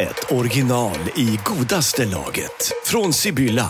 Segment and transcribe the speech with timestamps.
[0.00, 2.72] ett original i godaste laget.
[2.84, 3.68] Från Sibylla.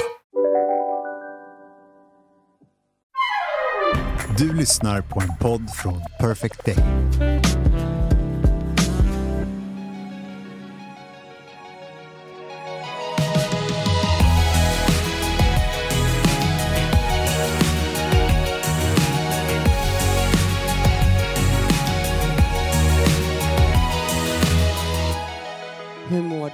[4.39, 6.77] Du lyssnar på en podd från Perfect Day.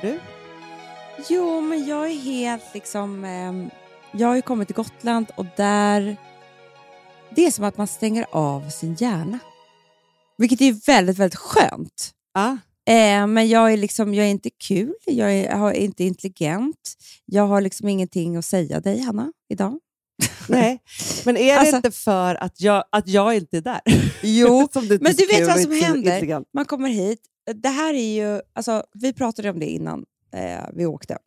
[0.03, 0.21] Mår du?
[1.29, 3.25] Jo, men jag är helt liksom...
[3.25, 3.71] ehm,
[4.13, 6.17] jag har ju kommit till Gotland och där...
[7.31, 9.39] Det är som att man stänger av sin hjärna.
[10.39, 12.11] Vilket är väldigt, väldigt skönt.
[12.35, 12.59] Ja.
[12.93, 16.95] Eh, men jag är, liksom, jag är inte kul, jag är, jag är inte intelligent.
[17.25, 19.79] Jag har liksom ingenting att säga dig, Hanna, idag.
[20.49, 20.79] Nej,
[21.25, 23.81] men är det Alltså- inte för att jag, att jag inte är där?
[24.23, 26.45] Jo, men du vet vad som händer?
[26.55, 27.21] Man kommer hit.
[27.55, 28.41] Det här är ju...
[28.53, 31.19] Alltså, vi pratade om det innan eh, vi åkte.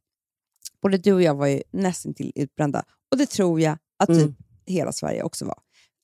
[0.82, 2.84] Både du och jag var ju nästan till utbrända.
[3.12, 4.36] Och det tror jag att typ Mm.
[4.66, 5.58] hela Sverige också var.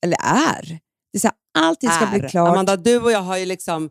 [0.04, 0.78] Eller är.
[1.12, 2.28] Det är så här, allting ska bli Är.
[2.28, 2.48] klart.
[2.52, 3.90] Amanda, du och jag har ju liksom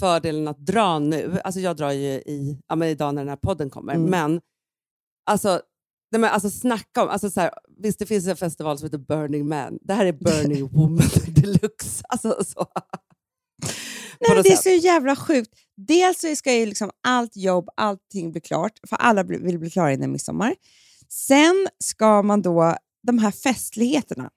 [0.00, 1.40] fördelen att dra nu.
[1.44, 3.94] Alltså jag drar ju i, ja, men idag när den här podden kommer.
[3.94, 4.10] Mm.
[4.10, 4.40] Men
[5.26, 5.60] alltså,
[6.12, 7.08] nej, men alltså snacka om...
[7.08, 9.78] Alltså så här, visst, det finns en festival som heter Burning Man.
[9.82, 12.04] Det här är Burning Woman deluxe.
[12.08, 12.66] Alltså, så.
[14.28, 15.50] Nej, det är så jävla sjukt.
[15.76, 19.92] Dels så ska ju liksom allt jobb, allting bli klart, för alla vill bli klara
[19.92, 20.54] innan midsommar.
[21.08, 24.30] Sen ska man då, de här festligheterna,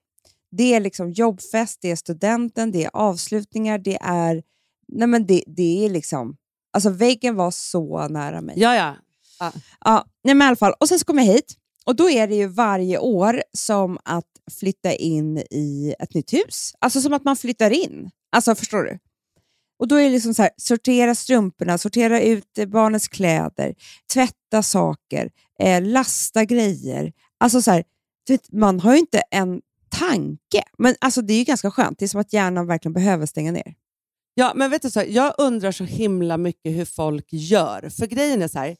[0.52, 4.44] det är liksom jobbfest, det är studenten, det är avslutningar, det är...
[4.88, 6.36] Nej men det, det är liksom...
[6.74, 8.56] Alltså väggen var så nära mig.
[8.60, 8.96] Ja, ja.
[9.86, 10.74] Ja, nej men i alla fall.
[10.80, 14.26] Och sen så kom jag hit och då är det ju varje år som att
[14.60, 16.74] flytta in i ett nytt hus.
[16.80, 18.10] Alltså som att man flyttar in.
[18.32, 19.00] Alltså förstår du?
[19.80, 23.76] Och då är det liksom så här, sortera strumporna, sortera ut eh, barnens kläder,
[24.14, 25.30] tvätta saker,
[25.60, 27.14] eh, lasta grejer.
[27.40, 27.84] Alltså så här,
[28.30, 30.64] vet, man har ju inte en tanke.
[30.78, 32.00] Men alltså det är ju ganska skönt.
[32.00, 33.76] Det är som att hjärnan verkligen behöver stänga ner.
[34.34, 37.90] Ja, men vet du så, jag undrar så himla mycket hur folk gör.
[37.90, 38.76] För grejen är så här,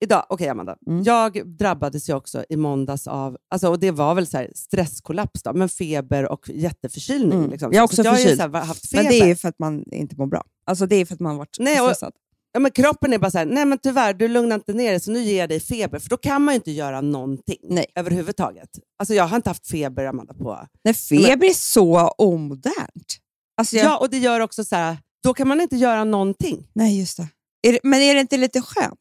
[0.00, 1.02] idag, okej Amanda, Mm.
[1.02, 5.52] jag drabbades ju också i måndags av, alltså, och det var väl så stresskollaps, då,
[5.52, 7.38] men feber och jätteförkylning.
[7.38, 7.50] Mm.
[7.50, 7.72] Liksom.
[7.72, 8.40] Jag Så också jag har förkyld.
[8.40, 9.02] här, haft feber.
[9.02, 10.44] Men det är ju för att man inte mår bra.
[10.66, 12.12] Alltså det är för att man har varit Nej, och- stressad.
[12.52, 15.00] ja, men kroppen är bara så här, nej men tyvärr, du lugnar inte ner dig
[15.00, 15.98] så nu ger jag dig feber.
[15.98, 17.86] För då kan man ju inte göra någonting Nej.
[17.94, 18.68] överhuvudtaget.
[18.98, 20.66] Alltså jag har inte haft feber Amanda på...
[20.84, 23.16] Nej, feber är så omodernt.
[23.60, 26.68] Alltså jag, Ja, och det gör också så här, då kan man inte göra någonting.
[26.72, 27.28] Nej, just det.
[27.68, 27.80] Är det.
[27.82, 28.98] Men är det inte lite skönt?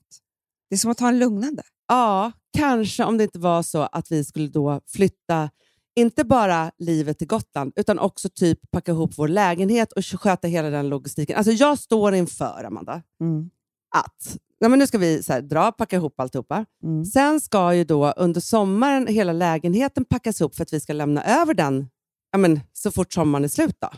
[0.70, 1.64] Det är som att ta en lugnande.
[1.88, 5.50] Ja, kanske om det inte var så att vi skulle då flytta,
[5.96, 10.70] inte bara livet till Gotland, utan också typ packa ihop vår lägenhet och sköta hela
[10.70, 11.38] den logistiken.
[11.38, 13.50] Alltså jag står inför, Amanda, Mm.
[13.96, 16.66] att ja, men nu ska vi så här, dra, packa ihop alltihopa.
[16.84, 17.06] Mm.
[17.06, 21.24] Sen ska ju då under sommaren hela lägenheten packas ihop för att vi ska lämna
[21.24, 21.88] över den
[22.32, 23.76] ja, men, så fort sommaren är slut.
[23.80, 23.90] Då.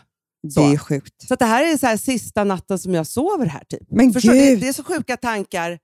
[0.42, 1.28] Det är sjukt.
[1.28, 3.64] Så det här är så här, sista natten som jag sover här.
[3.64, 3.82] Typ.
[3.90, 4.60] Men Förstår, gud!
[4.60, 5.78] det är så sjuka tankar.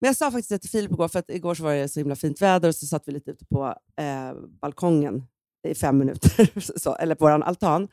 [0.00, 2.00] Men jag sa faktiskt det till Filip igår, för att igår så var det så
[2.00, 5.22] himla fint väder och så satt vi lite ute på eh, balkongen
[5.68, 7.88] i fem minuter, så, eller på vår altan.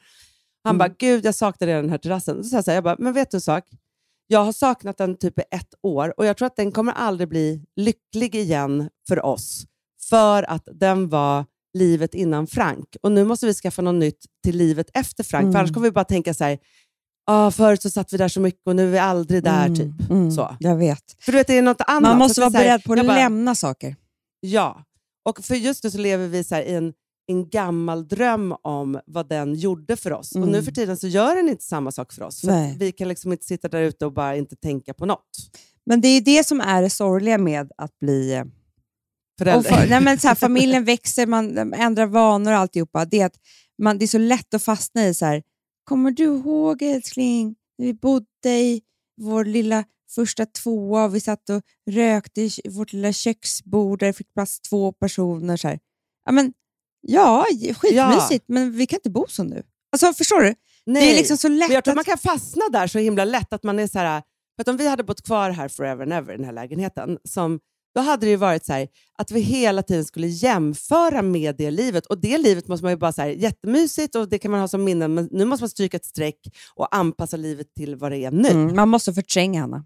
[0.63, 0.77] Han Mm.
[0.77, 2.43] bara, gud jag saknar den här terrassen.
[2.43, 3.63] Så jag, så här, jag bara, men vet du en sak?
[4.27, 7.29] Jag har saknat den typ i ett år och jag tror att den kommer aldrig
[7.29, 9.65] bli lycklig igen för oss.
[10.09, 12.95] För att den var livet innan Frank.
[13.01, 15.43] Och nu måste vi skaffa något nytt till livet efter Frank.
[15.43, 15.55] För Mm.
[15.59, 16.57] annars kommer vi bara tänka så här,
[17.27, 19.65] ah, förut så satt vi där så mycket och nu är vi aldrig där.
[19.65, 20.09] Mm, typ.
[20.09, 20.55] mm, Så.
[20.59, 21.03] Jag vet.
[21.19, 22.01] För du vet, det är något annat.
[22.01, 23.95] Man måste vara här, beredd på att bara, lämna saker.
[24.39, 24.83] Ja,
[25.25, 26.93] och för just nu så lever vi så här i en,
[27.27, 30.31] en gammal dröm om vad den gjorde för oss.
[30.31, 30.49] Och Mm.
[30.49, 32.41] nu för tiden så gör den inte samma sak för oss.
[32.41, 35.29] För vi kan liksom inte sitta där ute och bara inte tänka på något.
[35.85, 38.33] Men det är det som är det sorgliga med att bli...
[38.33, 38.43] eh,
[39.39, 39.59] Förälder.
[39.59, 43.05] Och för, nej men så här, familjen växer, man ändrar vanor och alltihopa.
[43.05, 43.35] Det är, att
[43.83, 45.43] man, det är så lätt att fastna i så här,
[45.87, 48.81] kommer du ihåg älskling, när vi bodde i
[49.21, 49.83] vår lilla
[50.15, 51.61] första tvåa och vi satt och
[51.91, 55.57] rökte i vårt lilla köksbord där det fick plats två personer.
[55.57, 55.79] Så här.
[56.25, 56.53] Ja, men,
[57.01, 57.45] ja,
[57.75, 59.63] skitmysigt, men vi kan inte bo så nu.
[59.91, 60.55] Alltså, förstår du?
[60.85, 61.95] Nej, Det är liksom så lätt men jag tror att...
[61.95, 64.21] man kan fastna där så himla lätt att man är så här,
[64.55, 67.17] för att om vi hade bott kvar här forever and ever i den här lägenheten,
[67.23, 67.59] som
[67.95, 68.87] då hade det ju varit så här,
[69.17, 72.05] att vi hela tiden skulle jämföra med det livet.
[72.05, 74.67] Och det livet måste man ju bara så här, jättemysigt och det kan man ha
[74.67, 76.39] som minnen, men nu måste man stryka ett streck
[76.75, 78.49] och anpassa livet till vad det är nu.
[78.49, 79.85] Mm, man måste förtränga Hanna.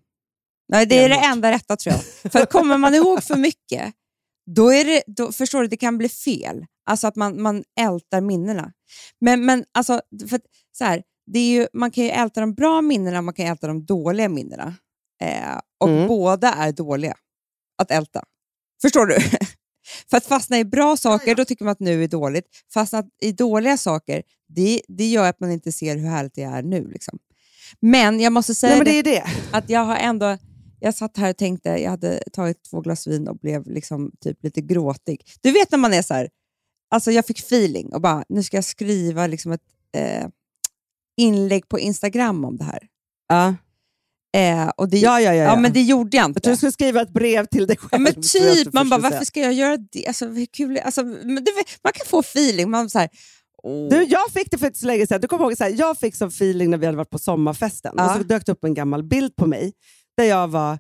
[0.70, 2.32] Nej, det är det enda rätta tror jag.
[2.32, 3.94] För kommer man ihåg för mycket,
[4.56, 6.66] då är det, då, förstår du, det kan bli fel.
[6.90, 8.72] Alltså att man, man ältar minnena.
[9.22, 10.40] Men, men alltså, för,
[10.78, 13.68] så här, det är ju, man kan ju älta de bra minnena, man kan älta
[13.68, 14.74] de dåliga minnena.
[15.22, 16.08] Eh, och Mm.
[16.08, 17.16] båda är dåliga
[17.82, 18.24] att älta.
[18.82, 19.18] Förstår du?
[20.10, 22.46] För att fastna i bra saker, då tycker man att nu är dåligt.
[22.74, 26.64] Fastna i dåliga saker, det, det gör att man inte ser hur härligt det är
[26.64, 26.88] nu.
[26.88, 27.20] Liksom.
[27.80, 29.24] Men jag måste säga Nej, det, det.
[29.52, 30.38] att jag har ändå...
[30.84, 34.44] Jag satt här och tänkte, jag hade tagit två glas vin och blev liksom typ
[34.44, 35.22] lite gråtig.
[35.42, 36.30] Du vet när man är så här,
[36.90, 39.62] alltså jag fick feeling och bara, nu ska jag skriva liksom ett
[39.98, 40.28] eh,
[41.18, 42.88] inlägg på Instagram om det här.
[43.28, 43.56] Ja.
[44.38, 45.56] Eh, och det, Ja, ja, ja, ja.
[45.56, 46.50] men det gjorde jag Jag tror inte.
[46.50, 47.90] du skulle skriva ett brev till dig själv.
[47.92, 50.08] Ja, men jag typ, man bara, varför ska jag göra det?
[50.08, 51.52] Alltså, kul alltså, det,
[51.84, 52.70] Man kan få feeling.
[52.72, 53.10] Man så här,
[53.64, 53.90] åh.
[53.90, 55.22] Du, jag fick det för inte så länge sedan.
[55.22, 57.94] Du kommer ihåg, så här, jag fick som feeling när vi hade varit på sommarfesten.
[57.98, 58.06] Ja.
[58.06, 59.74] Och så dök det upp en gammal bild på mig
[60.18, 60.80] där jag var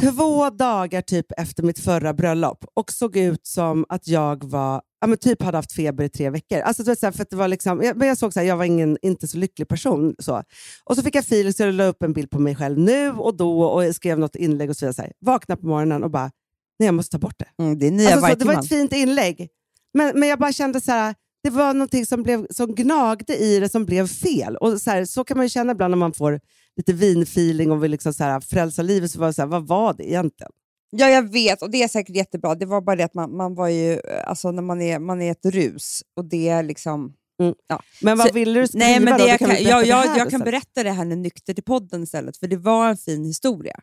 [0.00, 5.08] två dagar typ efter mitt förra bröllop och såg ut som att jag var, ja,
[5.08, 6.58] men typ hade haft feber i tre veckor.
[6.58, 8.46] Alltså, vet, så här, för att det var liksom, jag, men jag såg så här,
[8.46, 10.14] jag var ingen, inte så lycklig person.
[10.18, 10.42] Så.
[10.84, 13.10] Och så fick jag feeling så jag la upp en bild på mig själv nu
[13.10, 14.94] och då och skrev något inlägg och så vidare.
[14.94, 16.30] Så här, vakna på morgonen och bara,
[16.78, 17.62] nej jag måste ta bort det.
[17.62, 19.48] Mm, det är nya Alltså, så, det var ett fint inlägg,
[19.94, 23.60] men, men jag bara kände så här, det var någonting som, blev, som gnagde i
[23.60, 24.56] det som blev fel.
[24.56, 26.40] Och så, här, så kan man ju känna ibland när man får
[26.76, 29.10] lite vinfeeling och vill liksom så här, frälsa livet.
[29.10, 30.52] Så var så här, vad var det egentligen?
[30.96, 32.54] Ja, jag vet och det är säkert jättebra.
[32.54, 35.30] Det var bara det att man, man var ju, alltså när man är, man är
[35.30, 37.14] ett rus och det är liksom...
[37.42, 37.54] Mm.
[37.68, 37.82] Ja.
[38.02, 39.18] Men vad Så- ville du skriva Nej, men då?
[39.18, 40.44] det Du jag kan jag, det jag, här jag kan istället.
[40.44, 43.80] berätta det här nu nykter till podden istället, för det var en fin historia.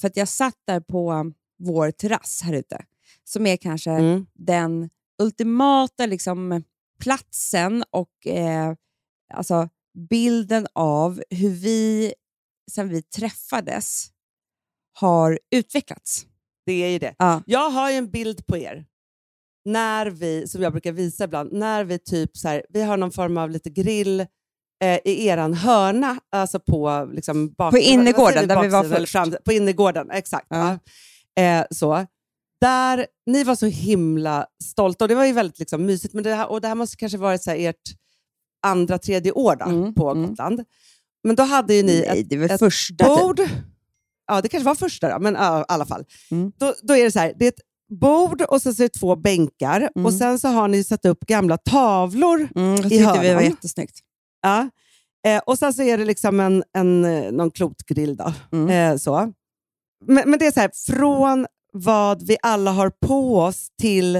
[0.00, 2.84] För att jag satt där på um, vår terrass här ute,
[3.24, 4.26] som är kanske Mm.
[4.34, 4.90] den
[5.22, 6.62] ultimata liksom,
[7.00, 8.74] platsen och eh,
[9.34, 9.68] alltså,
[10.10, 12.14] bilden av hur vi,
[12.70, 14.08] sen vi träffades,
[14.92, 16.26] har utvecklats.
[16.66, 17.14] Det är ju det.
[17.18, 17.42] Ja.
[17.46, 18.84] Jag har ju en bild på er,
[19.64, 23.12] när vi, som jag brukar visa ibland, när vi typ så här, vi har någon
[23.12, 24.20] form av lite grill
[24.84, 29.12] eh, i eran hörna, alltså på liksom bak, På innergården, där vi var först.
[29.12, 30.46] fram- på innergården, exakt.
[30.50, 30.78] Ja.
[31.34, 31.42] Ja.
[31.42, 32.06] Eh, så.
[32.60, 36.14] Där, ni var så himla stolta och det var ju väldigt liksom, mysigt.
[36.14, 37.76] Men det här, och det här måste kanske varit så här, ert
[38.66, 40.26] andra, tredje år då, Mm, på mm.
[40.28, 40.64] Gotland.
[41.24, 43.34] Men då hade ju ni Nej, ett ett första.
[43.34, 43.48] typ.
[44.26, 46.04] Ja, det kanske var första då, men ja, i alla fall.
[46.30, 46.52] Mm.
[46.56, 47.60] Då, då är det så här, det är ett
[48.00, 50.06] bord och sen så är det två bänkar Mm.
[50.06, 52.48] och sen så har ni satt upp gamla tavlor.
[52.56, 53.44] Mm, i tyckte vi var hörnan.
[53.44, 53.98] jättesnyggt.
[54.42, 54.68] Ja.
[55.26, 58.16] Eh, och sen så är det liksom en, en, eh, någon klotgrill.
[58.16, 58.32] Då.
[58.52, 58.92] Mm.
[58.92, 59.32] Eh, så.
[60.06, 64.12] Men, men det är så här, från vad vi alla har på oss till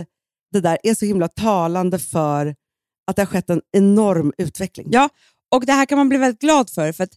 [0.52, 2.54] det där är så himla talande för
[3.06, 4.86] att det har skett en enorm utveckling.
[4.90, 5.08] Ja,
[5.54, 7.12] och det här kan man bli väldigt glad för, för att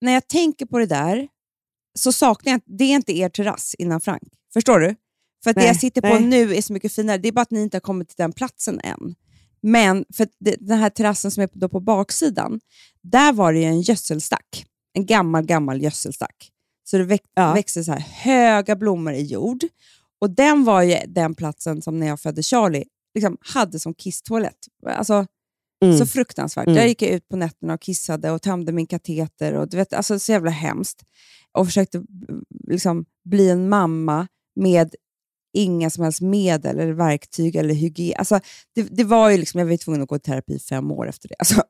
[0.00, 1.28] när jag tänker på det där
[1.98, 4.22] så saknar jag, det är inte er terrass innan Frank.
[4.52, 4.94] Förstår du?
[5.44, 6.24] För att det Nej, jag sitter på nej.
[6.24, 7.18] nu är så mycket finare.
[7.18, 9.14] Det är bara att ni inte har kommit till den platsen än.
[9.62, 12.60] Men för det, den här terrassen som är då på baksidan,
[13.02, 14.64] där var det en gödselstack.
[14.92, 16.50] En gammal, gammal gödselstack.
[16.84, 17.52] Så det väx, Ja.
[17.54, 19.64] växte så här höga blommor i jord.
[20.20, 24.58] Och den var ju den platsen som när jag födde Charlie liksom hade som kisstoalett.
[24.86, 25.26] Alltså,
[25.84, 25.98] Mm.
[25.98, 26.66] så fruktansvärt.
[26.66, 26.76] Mm.
[26.76, 29.54] Där gick jag ut på nätterna och kissade och tömde min kateter.
[29.54, 31.02] Och, du vet, alltså, så jävla hemskt.
[31.52, 34.26] Och försökte mm, liksom, bli en mamma
[34.56, 34.94] med
[35.52, 38.18] inga som helst medel, eller verktyg eller hygien.
[38.18, 38.40] Alltså,
[38.74, 41.08] det, det var ju liksom, jag var tvungen att gå i terapi i fem år
[41.08, 41.34] efter det.
[41.38, 41.62] Alltså,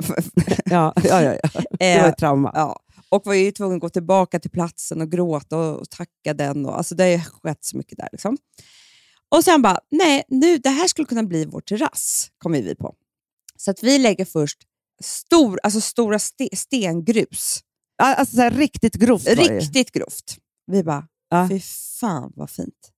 [0.64, 1.62] Ja, ja, ja, ja.
[1.78, 2.50] Det var eh, ett trauma.
[2.54, 2.80] ja.
[3.10, 6.66] Och var ju tvungen att gå tillbaka till platsen och gråta och, och tacka den.
[6.66, 8.08] Och, alltså, det har skett så mycket där.
[8.12, 8.36] Liksom.
[9.28, 12.94] Och sen bara, nej, nu, det här skulle kunna bli vår terrass, kommer vi på.
[13.56, 14.58] Så att vi lägger först
[15.04, 17.60] stor, alltså stora ste, stengrus.
[18.02, 19.58] Alltså så här, riktigt grovt var det ju.
[19.58, 20.36] Riktigt grovt.
[20.66, 21.48] Vi bara, Ja.
[21.50, 21.60] fy
[22.00, 22.92] fan vad fint.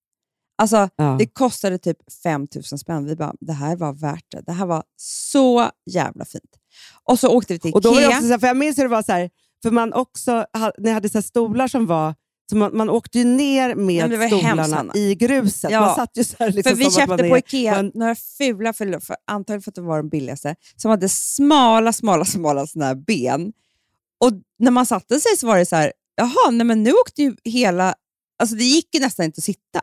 [0.58, 1.16] Alltså, Ja.
[1.18, 3.04] det kostade typ 5 000 spänn.
[3.04, 4.42] Vi bara, det här var värt det.
[4.46, 6.56] Det här var så jävla fint.
[7.04, 8.16] Och så åkte vi till Och då var det Ikea.
[8.16, 9.30] också så här, för jag minns hur det var så här,
[9.62, 12.14] för man också, ha- ni hade så här stolar som var,
[12.50, 14.92] så man, man åkte ju ner men med det var hemskt, stolarna Hanna.
[14.94, 15.70] i gruset.
[15.70, 15.80] Ja.
[15.80, 17.76] Man satt ju så här liksom För vi som att köpte man på är Ikea
[17.76, 21.92] en- några fula, för, för, antagligen för att det var de billigaste, som hade smala,
[21.92, 23.52] smala, smala såna här ben.
[24.24, 27.22] Och när man satte sig så var det så här, jaha, nej, men nu åkte
[27.22, 27.94] ju hela...
[28.38, 29.80] Alltså det gick ju nästan inte att sitta.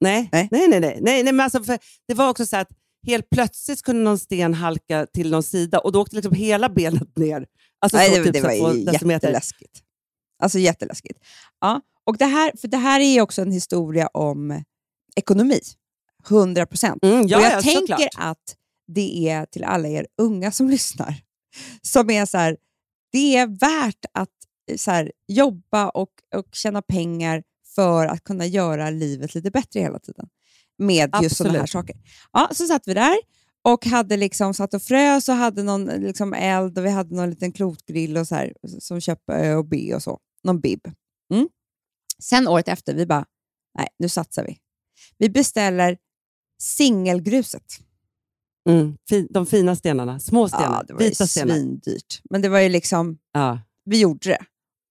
[0.00, 0.48] Nej, Nej.
[0.50, 0.80] nej, nej.
[0.80, 1.78] nej, nej, nej men alltså för
[2.08, 2.68] det var också så att
[3.06, 7.16] helt plötsligt kunde någon sten halka till någon sida och då åkte liksom hela benet
[7.16, 7.46] ner.
[7.80, 9.28] Alltså nej, det, typ det var ju decimeter.
[9.28, 9.82] jätteläskigt.
[10.42, 11.18] Alltså jätteläskigt.
[11.60, 11.80] Ja.
[12.04, 14.62] Och det här, för det här är ju också en historia om
[15.16, 15.60] ekonomi.
[16.28, 17.04] 100 procent.
[17.04, 18.08] Mm, ja, och jag ja, tänker såklart.
[18.14, 21.14] att det är till alla er unga som lyssnar,
[21.82, 22.56] som är så här,
[23.14, 24.30] det är värt att
[24.70, 27.42] eh, så här, jobba och, och tjäna pengar
[27.74, 30.28] för att kunna göra livet lite bättre hela tiden.
[30.78, 31.96] Med just sådana här saker.
[32.32, 33.16] Ja, så satt vi där
[33.62, 37.30] och hade liksom satt och frös och hade någon liksom eld och vi hade någon
[37.30, 40.18] liten klotgrill och så här, som köpte Ö och B och så.
[40.42, 40.80] Någon bib.
[41.34, 41.48] Mm.
[42.18, 43.24] Sen året efter, vi bara,
[43.78, 44.58] nej nu satsar vi.
[45.18, 45.98] Vi beställer
[46.58, 47.78] singelgruset.
[48.68, 48.96] Mm.
[49.08, 51.54] Fin, de fina stenarna, små stenar, Ja, det var ju vita stenar.
[51.54, 52.20] svindyrt.
[52.30, 53.60] Men det var ju liksom, Ja.
[53.84, 54.44] vi gjorde det.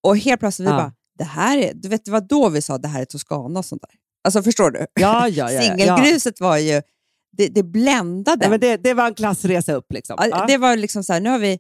[0.03, 0.77] Och helt plötsligt vi Ja.
[0.77, 3.59] bara, det här är, du vet det var då vi sa det här är Toscana
[3.59, 3.91] och sånt där.
[4.23, 4.85] Alltså förstår du?
[4.93, 5.61] Ja, ja, ja.
[5.63, 6.81] Singelgruset var ju,
[7.37, 8.45] det, det bländade.
[8.45, 9.91] Ja, men det, det var en klassresa upp.
[9.93, 10.15] Liksom.
[10.31, 10.45] Ja.
[10.47, 11.59] Det var liksom så här, nu, har vi,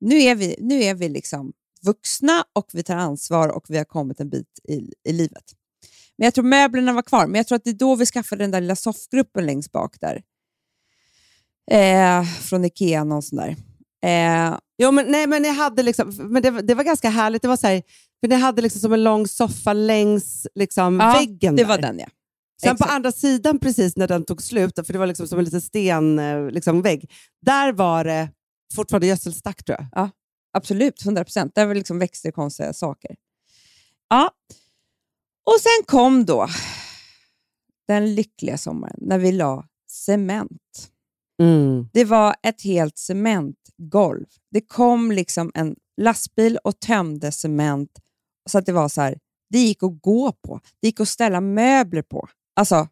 [0.00, 1.52] nu är vi, nu är vi liksom
[1.84, 5.44] vuxna och vi tar ansvar och vi har kommit en bit i, i livet.
[6.18, 8.44] Men jag tror möblerna var kvar, men jag tror att det är då vi skaffade
[8.44, 10.22] den där lilla soffgruppen längst bak där.
[11.70, 13.56] Eh, från Ikea, någon sån där.
[14.04, 17.42] Eh, Jo, men, nej, men, jag hade liksom, men det, det var ganska härligt.
[17.42, 17.82] Det var så här,
[18.20, 21.56] för ni hade liksom som en lång soffa längs liksom, ja, väggen.
[21.56, 21.68] det där.
[21.68, 22.06] var den ja.
[22.62, 22.92] Sen på Exakt.
[22.92, 26.52] andra sidan, precis när den tog slut, för det var liksom som en liten stenvägg,
[26.52, 27.10] liksom, vägg,
[27.46, 28.28] där var det
[28.74, 30.10] fortfarande gödselstack tror jag.
[30.52, 31.54] Absolut, 100 procent.
[31.54, 33.16] Där var liksom växter konstiga saker.
[34.08, 34.30] Ja.
[35.46, 36.48] Och sen kom då
[37.88, 40.91] den lyckliga sommaren när vi la cement.
[41.92, 44.26] Det var ett helt cementgolv.
[44.50, 47.90] Det kom liksom en lastbil och tömde cement
[48.50, 49.18] så att det var så här,
[49.50, 50.60] det gick att gå på.
[50.80, 52.28] Det gick att ställa möbler på.
[52.56, 52.88] Alltså,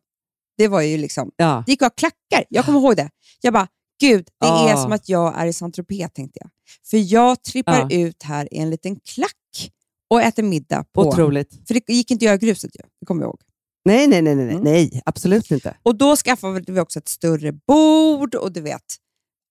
[0.59, 1.63] det var ju liksom, Ja.
[1.67, 2.45] det gick att ha klackar.
[2.49, 3.11] Jag kommer ihåg det.
[3.41, 3.69] Jag bara,
[4.01, 4.83] gud, det är Ah.
[4.83, 6.51] som att jag är i Saint-Tropez tänkte jag.
[6.91, 7.97] För jag trippar Ja.
[7.99, 9.71] ut här i en liten klack
[10.11, 11.01] och äter middag på...
[11.09, 11.69] Otroligt.
[11.69, 13.41] För det gick inte att göra gruset ju, det kommer jag ihåg.
[13.85, 14.63] Nej, nej, nej, nej, Mm.
[14.65, 15.77] nej, absolut inte.
[15.83, 18.85] Och då skaffade vi också ett större bord och du vet,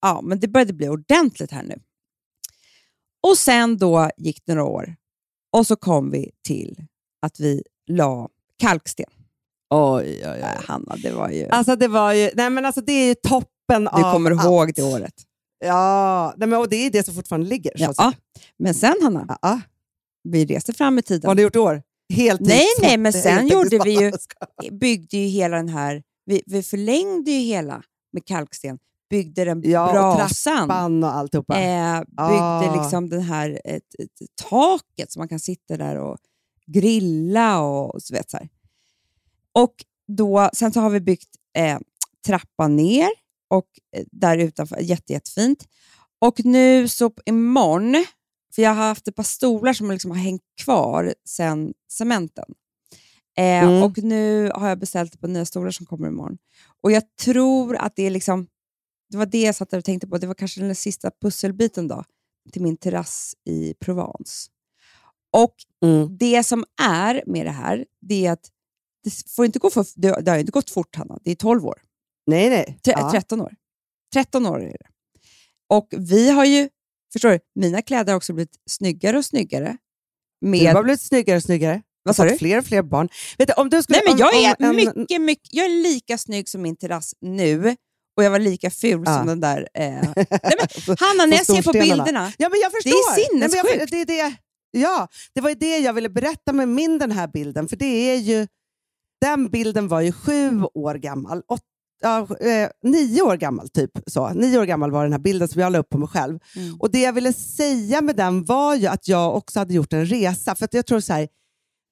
[0.02, 1.80] ja, men det började bli ordentligt här nu.
[3.28, 4.96] Och sen då gick det några år
[5.56, 6.86] och så kom vi till
[7.26, 9.06] att vi la kalksten.
[9.74, 11.48] Oj, oj, Äh, Hanna, det var ju...
[11.48, 14.44] Alltså det var ju, nej men alltså det är ju toppen du av kommer allt.
[14.44, 15.14] ihåg det året.
[15.64, 17.72] Ja, nej men, och det är det som fortfarande ligger.
[17.76, 18.12] Ja.
[18.58, 19.60] Men sen Hanna, Ja.
[20.22, 21.28] Vi reste fram i Vad tiden.
[21.28, 21.82] har du gjort i år?
[22.10, 24.12] Heltids- Nej, nej, men sen gjorde vi ju-
[24.80, 28.78] byggde ju hela den här, vi, vi förlängde ju hela med kalksten,
[29.10, 30.56] byggde den Ja, och brasan.
[30.68, 31.60] Trappan och alltihopa.
[31.60, 32.82] Eh, byggde Ah.
[32.82, 34.10] liksom den här, ett, ett,
[34.50, 36.18] taket så man kan sitta där och
[36.66, 38.48] grilla och så vet så här.
[39.52, 39.74] Och
[40.08, 41.78] då, sen så har vi byggt eh,
[42.26, 43.08] trappan ner
[43.48, 45.68] och eh, där utanför, jätte, jättefint.
[46.18, 48.04] Och nu så imorgon,
[48.54, 52.44] för jag har haft ett par stolar som liksom har hängt kvar sen cementen.
[53.38, 53.82] Eh, Mm.
[53.82, 56.38] Och nu har jag beställt ett par nya stolar som kommer imorgon.
[56.82, 58.46] Och jag tror att det är liksom,
[59.10, 62.04] det var det jag satt och tänkte på, det var kanske den sista pusselbiten då,
[62.52, 64.50] till min terrass i Provence.
[65.36, 65.54] Och
[65.84, 66.16] Mm.
[66.18, 68.48] det som är med det här, det är att
[69.04, 71.18] det, får inte gå för, det, det har inte gått fort, Hanna.
[71.24, 71.82] Det är 12 år.
[72.26, 72.78] Nej, nej.
[72.84, 73.10] Tre, Ja.
[73.12, 73.54] 13 år.
[74.12, 74.88] 13 år är det.
[75.68, 76.68] Och vi har ju,
[77.12, 79.76] förstår du, mina kläder har också blivit snyggare och snyggare.
[80.40, 81.82] Du Med, har blivit snyggare och snyggare.
[82.02, 82.38] vad sa Fått du?
[82.38, 83.08] Fler och fler barn.
[83.38, 85.64] Vet du, om du skulle, Nej, men om, jag är, om en, mycket, mycket, jag
[85.66, 87.76] är lika snygg som min terrass nu
[88.16, 89.18] och jag var lika ful Ja.
[89.18, 89.68] som den där...
[89.74, 89.84] Eh.
[90.16, 90.26] Nej,
[90.86, 92.90] men, Hanna, när jag ser på bilderna, Ja, men jag förstår.
[92.90, 93.90] Det är Nej, men jag, sinnessjukt.
[93.90, 94.36] det, det,
[94.80, 97.68] ja, det var ju det jag ville berätta med min den här bilden.
[97.68, 98.46] För det är ju,
[99.20, 101.42] den bilden var ju sju år gammal.
[101.48, 101.60] Åt,
[102.00, 103.90] ja, eh, nio år gammal, typ.
[104.06, 104.28] Så.
[104.28, 106.38] Nio år gammal var den här bilden som jag la upp på mig själv.
[106.56, 106.76] Mm.
[106.80, 110.06] Och Det jag ville säga med den var ju att jag också hade gjort en
[110.06, 110.54] resa.
[110.54, 111.28] För jag tror så här,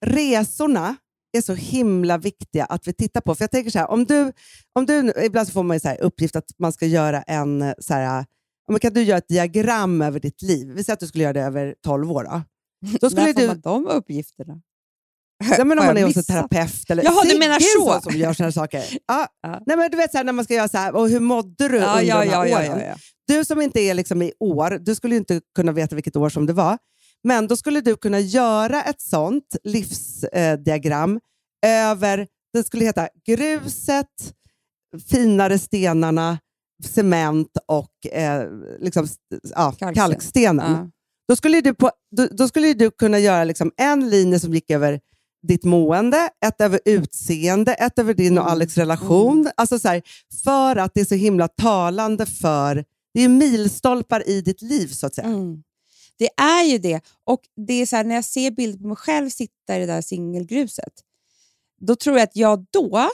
[0.06, 0.96] resorna
[1.32, 3.34] är så himla viktiga att vi tittar på.
[3.34, 4.32] För jag tänker så här, om du,
[4.72, 7.94] om du, ibland får man så här uppgift att man ska göra en, eh, så
[7.94, 8.24] här,
[8.80, 10.68] kan du göra ett diagram över ditt liv?
[10.68, 12.24] Vi säger att du skulle göra det över 12 år.
[12.24, 12.42] Då,
[13.00, 14.60] då skulle när får du, man de uppgifterna?
[15.58, 18.00] Ja, men om man är hos en terapeut eller Jaha, du menar så.
[18.10, 18.84] som gör sådana saker.
[19.06, 19.26] Ja.
[19.42, 19.62] Ja.
[19.66, 21.68] Nej, men du vet så här, när man ska göra så här, och hur mådde
[21.68, 22.98] du Ja, under ja, de här ja, åren?
[23.26, 26.46] Du som inte är liksom i år, du skulle inte kunna veta vilket år som
[26.46, 26.78] det var.
[27.24, 31.20] Men då skulle du kunna göra ett sånt livsdiagram
[31.66, 34.06] över, det skulle heta gruset,
[35.10, 36.38] finare stenarna,
[36.84, 38.48] cement och eh,
[38.80, 39.08] liksom,
[39.54, 39.94] ja, Kalksten.
[39.94, 40.92] kalkstenen.
[41.28, 44.70] Då skulle du, på, då, då skulle du kunna göra liksom en linje som gick
[44.70, 45.00] över
[45.42, 48.52] ditt mående, ett över utseende, ett över din och Mm.
[48.52, 49.50] Alex relation.
[49.56, 50.02] Alltså så här,
[50.44, 52.84] för att det är så himla talande för...
[53.14, 55.26] Det är milstolpar i ditt liv, så att säga.
[55.26, 55.62] Mm.
[56.18, 57.00] Det är ju det.
[57.24, 59.86] Och det är så här, när jag ser bilder på mig själv sitta i det
[59.86, 60.92] där singelgruset,
[61.80, 63.10] då tror jag att jag då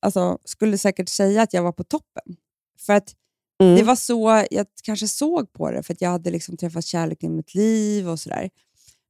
[0.00, 2.36] alltså, skulle säkert säga att jag var på toppen.
[2.86, 3.14] För att
[3.62, 3.76] Mm.
[3.76, 7.32] det var så jag kanske såg på det, för att jag hade liksom träffat kärleken
[7.32, 8.50] i mitt liv och sådär.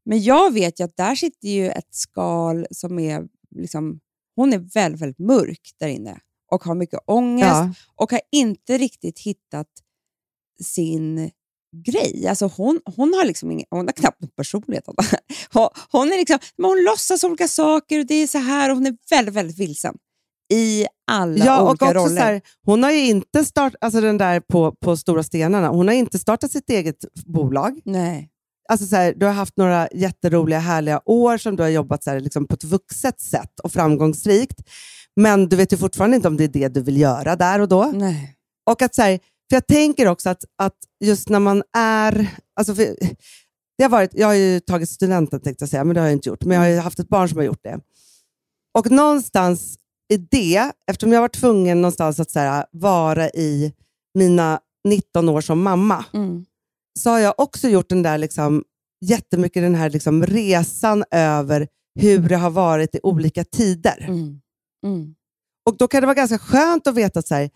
[0.07, 3.23] Men jag vet ju att där sitter ju ett skal som är,
[3.57, 4.01] liksom,
[4.37, 6.19] hon är väldigt, väldigt mörk där inne
[6.53, 7.75] och har mycket ångest Ja.
[7.97, 9.67] och har inte riktigt hittat
[10.63, 11.31] sin
[11.87, 12.27] grej.
[12.29, 14.85] Alltså hon, hon har liksom ingen, hon har knappt någon personlighet.
[15.53, 18.77] Hon, hon, är liksom, men hon låtsas olika saker och det är så här och
[18.77, 19.95] hon är väldigt, väldigt vilsen
[20.53, 22.17] i alla Ja, och olika också roller.
[22.17, 25.89] så här, hon har ju inte startat, alltså den där på, på Stora Stenarna, hon
[25.89, 27.81] har inte startat sitt eget bolag.
[27.85, 28.31] Nej.
[28.69, 32.11] Alltså så här, du har haft några jätteroliga, härliga år som du har jobbat så
[32.11, 34.63] här, liksom på ett vuxet sätt och framgångsrikt.
[35.17, 37.69] Men du vet ju fortfarande inte om det är det du vill göra där och
[37.69, 37.85] då.
[37.85, 38.37] Nej.
[38.71, 39.19] Och att så här,
[39.51, 42.35] för Jag tänker också att, att just när man är...
[42.57, 42.97] Alltså för,
[43.79, 46.17] det har varit, jag har ju tagit studenten, tänkte jag säga, men det har jag
[46.17, 46.45] inte gjort.
[46.45, 47.81] Men jag har haft ett barn som har gjort det.
[48.79, 49.77] Och någonstans
[50.13, 53.73] i det, eftersom jag var tvungen någonstans att så här, vara i
[54.15, 56.45] mina 19 år som mamma, Mm.
[56.99, 58.65] Så har jag också gjort den där liksom,
[59.05, 61.69] jättemycket den här liksom, resan över
[62.01, 64.05] hur det har varit i olika tider.
[64.09, 64.41] Mm.
[64.85, 65.15] Mm.
[65.69, 67.51] Och Då kan det vara ganska skönt att veta att så här,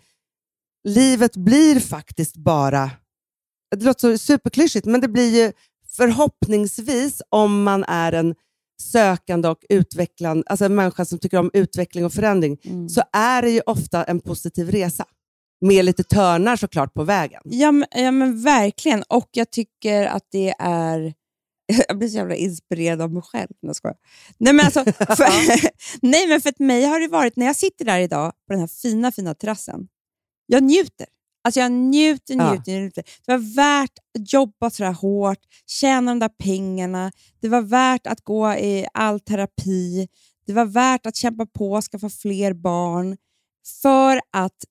[0.87, 2.91] livet blir faktiskt bara...
[3.75, 5.51] Det låter superklyschigt, men det blir ju
[5.97, 8.35] förhoppningsvis, om man är en
[8.81, 12.89] sökande och utvecklande, alltså en människa som tycker om utveckling och förändring, Mm.
[12.89, 15.05] så är det ju ofta en positiv resa.
[15.61, 17.41] Med lite törnar såklart på vägen.
[17.45, 19.03] Ja, men, ja, men verkligen.
[19.09, 21.13] Och jag tycker att det är...
[21.87, 23.49] Jag blir så jävla inspirerad av mig själv.
[23.59, 23.97] Jag skojar.
[24.37, 24.83] Nej, men alltså,
[25.15, 25.27] för,
[26.07, 28.59] nej, men för att mig har det varit, när jag sitter där idag på den
[28.59, 29.87] här fina, fina terrassen,
[30.45, 31.07] jag njuter.
[31.43, 32.51] Alltså jag njuter, Ja.
[32.53, 33.03] njuter, njuter.
[33.25, 37.11] Det var värt att jobba så här hårt, tjäna de där pengarna.
[37.41, 40.07] Det var värt att gå i all terapi.
[40.45, 43.17] Det var värt att kämpa på och skaffa fler barn.
[43.81, 44.65] För att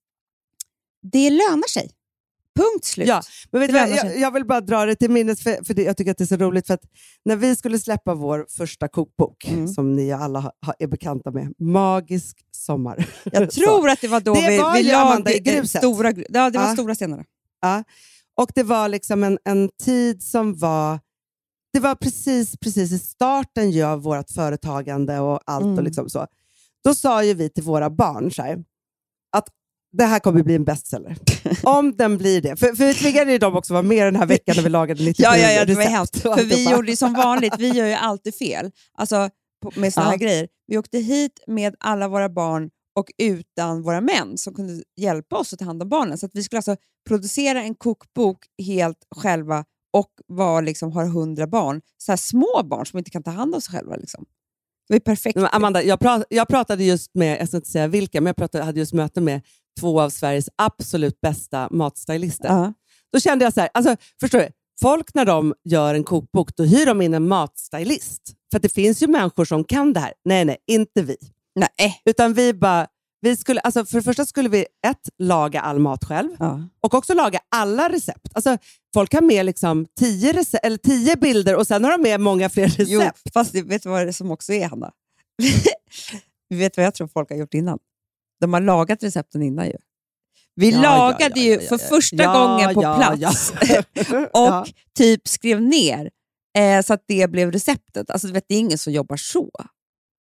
[1.02, 1.90] det lönar sig.
[2.56, 3.08] Punkt slut.
[3.08, 5.96] Ja, men vet jag, jag vill bara dra det till minnes, för, för det, jag
[5.96, 6.66] tycker att det är så roligt.
[6.66, 6.84] För att
[7.24, 9.68] när vi skulle släppa vår första kokbok, Mm.
[9.68, 13.06] som ni alla ha, ha, är bekanta med, Magisk sommar.
[13.24, 15.80] Jag tror att det var då Det vi, var vi eh, gruset.
[15.80, 16.72] stora, ja, det var Ja.
[16.74, 17.24] stora stenarna.
[17.60, 17.84] Ja.
[18.36, 21.00] Och det var liksom en, en tid som var...
[21.72, 25.64] Det var precis, precis i starten av vårt företagande och allt.
[25.64, 25.78] Mm.
[25.78, 26.26] Och liksom så.
[26.84, 28.64] Då sa ju vi till våra barn så här,
[29.92, 31.16] det här kommer bli en bestseller.
[31.62, 32.56] Om den blir det.
[32.56, 35.04] För, för vi tvingade ju dem också vara med den här veckan när vi lagade
[35.04, 36.20] 97 Ja, ja, ja, det var hemskt.
[36.22, 39.30] För vi gjorde ju som vanligt, vi gör ju alltid fel alltså,
[39.62, 40.10] på, med såna Ja.
[40.10, 40.48] här grejer.
[40.66, 45.52] Vi åkte hit med alla våra barn och utan våra män som kunde hjälpa oss
[45.52, 46.18] att ta hand om barnen.
[46.18, 46.76] Så att vi skulle alltså
[47.08, 51.80] producera en kokbok helt själva och var, liksom, har hundra barn.
[51.98, 53.96] Så små barn som inte kan ta hand om sig själva.
[53.96, 54.24] Liksom.
[54.90, 55.36] Det ju perfekt.
[55.36, 58.36] Men Amanda, jag, pra- jag pratade just med, jag ska inte säga vilka, men jag
[58.36, 59.40] pratade, hade just möte med
[59.80, 62.48] två av Sveriges absolut bästa matstylister.
[62.48, 62.72] Ja.
[63.12, 64.48] Då kände jag så här, alltså, förstår du?
[64.80, 68.22] Folk när de gör en kokbok, då hyr de in en matstylist.
[68.52, 70.12] För det finns ju människor som kan det här.
[70.24, 71.16] Nej, nej, inte vi.
[71.54, 72.00] Nej.
[72.04, 72.86] Utan vi bara,
[73.20, 76.62] vi skulle, alltså för det första skulle vi ett, laga all mat själv Ja.
[76.80, 78.28] och också laga alla recept.
[78.32, 78.58] Alltså,
[78.94, 82.48] folk har med liksom tio, recept, eller tio bilder och sen har de med många
[82.48, 82.88] fler recept.
[82.90, 83.02] Jo,
[83.34, 84.90] fast det, vet du vad det som också är, Hanna?
[86.50, 87.78] vet du vad jag tror folk har gjort innan?
[88.40, 89.76] De har lagat recepten innan ju.
[90.54, 93.52] Vi Ja, lagade ja, ju för första gången på plats
[94.32, 96.10] och typ skrev ner
[96.58, 98.10] eh, så att det blev receptet.
[98.10, 99.50] Alltså, du vet, det är ingen som jobbar så.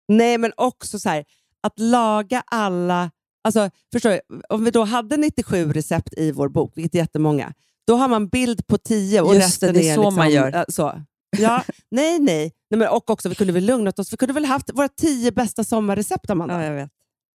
[0.08, 1.24] Nej, men också så här,
[1.62, 3.10] att laga alla...
[3.44, 4.20] Alltså, förstår du?
[4.48, 7.52] Om vi då hade 97 recept i vår bok, vilket är jättemånga,
[7.86, 10.30] då har man bild på 10 och Just det, resten det är så liksom, man
[10.30, 10.64] gör.
[10.68, 11.02] så.
[11.38, 12.52] Ja, nej, nej.
[12.70, 14.12] nej men, och också, vi kunde väl lugnat oss.
[14.12, 16.64] Vi kunde väl haft våra 10 bästa sommarrecept, Amanda?
[16.64, 16.90] jag vet.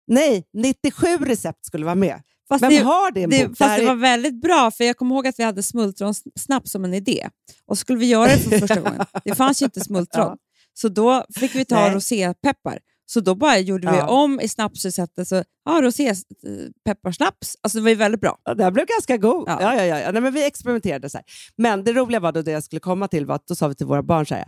[0.07, 2.21] Nej, 97 recept skulle vara med.
[2.49, 5.15] Fast Vem det, har det det, fast det är- var väldigt bra, för jag kommer
[5.15, 7.29] ihåg att vi hade smultronsnaps som en idé.
[7.65, 9.05] Och så skulle vi göra det för första gången.
[9.23, 10.25] Det fanns ju inte smultron.
[10.25, 10.37] Ja.
[10.73, 12.79] Så då fick vi ta rosépeppar.
[13.05, 14.07] Så då bara gjorde vi Ja.
[14.07, 15.27] om i snapsreceptet.
[15.27, 17.57] Så, ja, rosépepparsnaps.
[17.61, 18.37] Alltså det var ju väldigt bra.
[18.43, 19.43] Ja, den blev ganska god.
[19.47, 19.57] Ja.
[19.61, 20.11] Ja, ja, ja.
[20.11, 21.25] Nej, men vi experimenterade så här.
[21.55, 23.75] Men det roliga var då det jag skulle komma till var att då sa vi
[23.75, 24.47] till våra barn så här.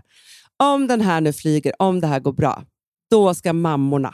[0.63, 2.63] Om den här nu flyger, om det här går bra,
[3.11, 4.13] då ska mammorna,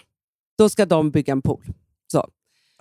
[0.57, 1.65] då ska de bygga en pool.
[2.11, 2.27] Så.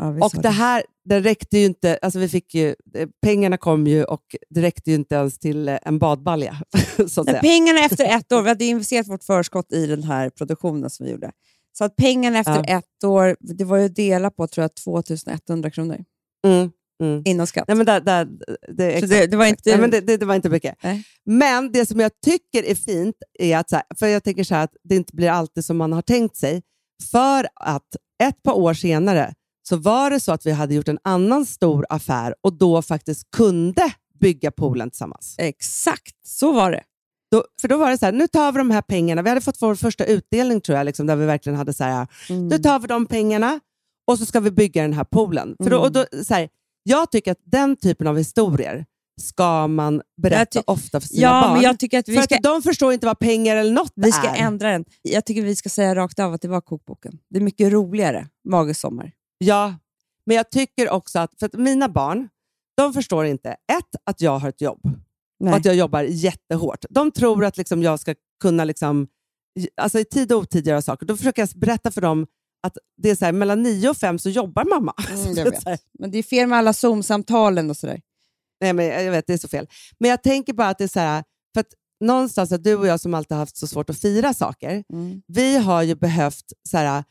[0.00, 3.86] Ja, Och det här, det räckte ju inte, alltså vi fick ju, eh, pengarna kom
[3.86, 6.56] ju och det räckte ju inte ens till eh, en badbalja.
[7.08, 11.06] så pengarna efter ett år, vi hade investerat vårt förskott i den här produktionen som
[11.06, 11.30] vi gjorde.
[11.78, 12.78] Så att pengarna efter Ja.
[12.78, 16.04] ett år, det var ju att dela på tror jag 2100 kronor.
[16.46, 16.70] Mm.
[17.02, 17.22] Mm.
[17.24, 17.64] inom skatt.
[17.68, 18.28] Nej, men där, där,
[18.68, 20.74] det, det- det var inte- Nej, men det, det, var inte mycket.
[20.82, 21.02] Nej.
[21.24, 24.64] Men det som jag tycker är fint är att, här, för jag tänker så här
[24.64, 26.62] att det inte blir alltid som man har tänkt sig.
[27.10, 27.86] För att
[28.22, 29.34] ett par år senare
[29.70, 33.30] så var det så att vi hade gjort en annan stor affär och då faktiskt
[33.30, 35.35] kunde bygga poolen tillsammans.
[35.38, 36.83] Exakt, så var det.
[37.30, 39.22] Då, för då var det så här, nu tar vi de här pengarna.
[39.22, 42.06] Vi hade fått vår första utdelning tror jag, liksom, där vi verkligen hade så här,
[42.30, 42.48] Mm.
[42.48, 43.61] nu tar vi de pengarna
[44.11, 45.56] och så ska vi bygga den här poolen.
[45.62, 45.83] För då, Mm.
[45.87, 46.48] och då, så här,
[46.83, 48.85] jag tycker att den typen av historier
[49.20, 51.52] ska man berätta ofta för sina Ja, barn.
[51.52, 53.92] men jag tycker att vi för ska, att de förstår inte vad pengar eller något
[53.96, 54.37] vi ska är.
[54.46, 54.85] ändra den.
[55.02, 57.18] Jag tycker vi ska säga rakt av att det var kokboken.
[57.30, 59.12] Det är mycket roligare, Magesommar.
[59.44, 59.74] Ja,
[60.26, 62.29] men jag tycker också att, för att mina barn,
[62.76, 64.81] de förstår inte, ett, att jag har ett jobb
[65.40, 65.50] Nej.
[65.53, 66.85] och att jag jobbar jättehårt.
[66.90, 69.09] De tror att liksom jag ska kunna liksom,
[69.76, 71.07] alltså i tid och otid göra saker.
[71.07, 72.26] Då försöker jag berätta för dem
[72.62, 74.94] att det är så här, mellan nio och fem så jobbar mamma.
[75.11, 75.83] Mm, jag vet.
[75.98, 78.00] Men det är fel med alla Zoom-samtalen och sådär.
[78.61, 79.66] Nej, men jag vet, det är så fel.
[79.98, 81.24] Men jag tänker bara att det är så här,
[81.55, 81.74] för att
[82.05, 85.22] någonstans, att du och jag som alltid har haft så svårt att fira saker, Mm.
[85.26, 87.05] vi har ju behövt, så här,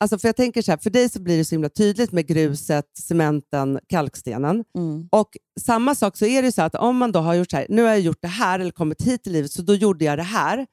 [0.00, 2.26] alltså för jag tänker så här, för dig så blir det så himla tydligt med
[2.26, 4.64] gruset, cementen, kalkstenen.
[4.78, 5.08] Mm.
[5.12, 7.66] Och samma sak så är det så att om man då har gjort så här,
[7.68, 10.18] nu har jag gjort det här eller kommit hit i livet, så då gjorde jag
[10.18, 10.66] det här.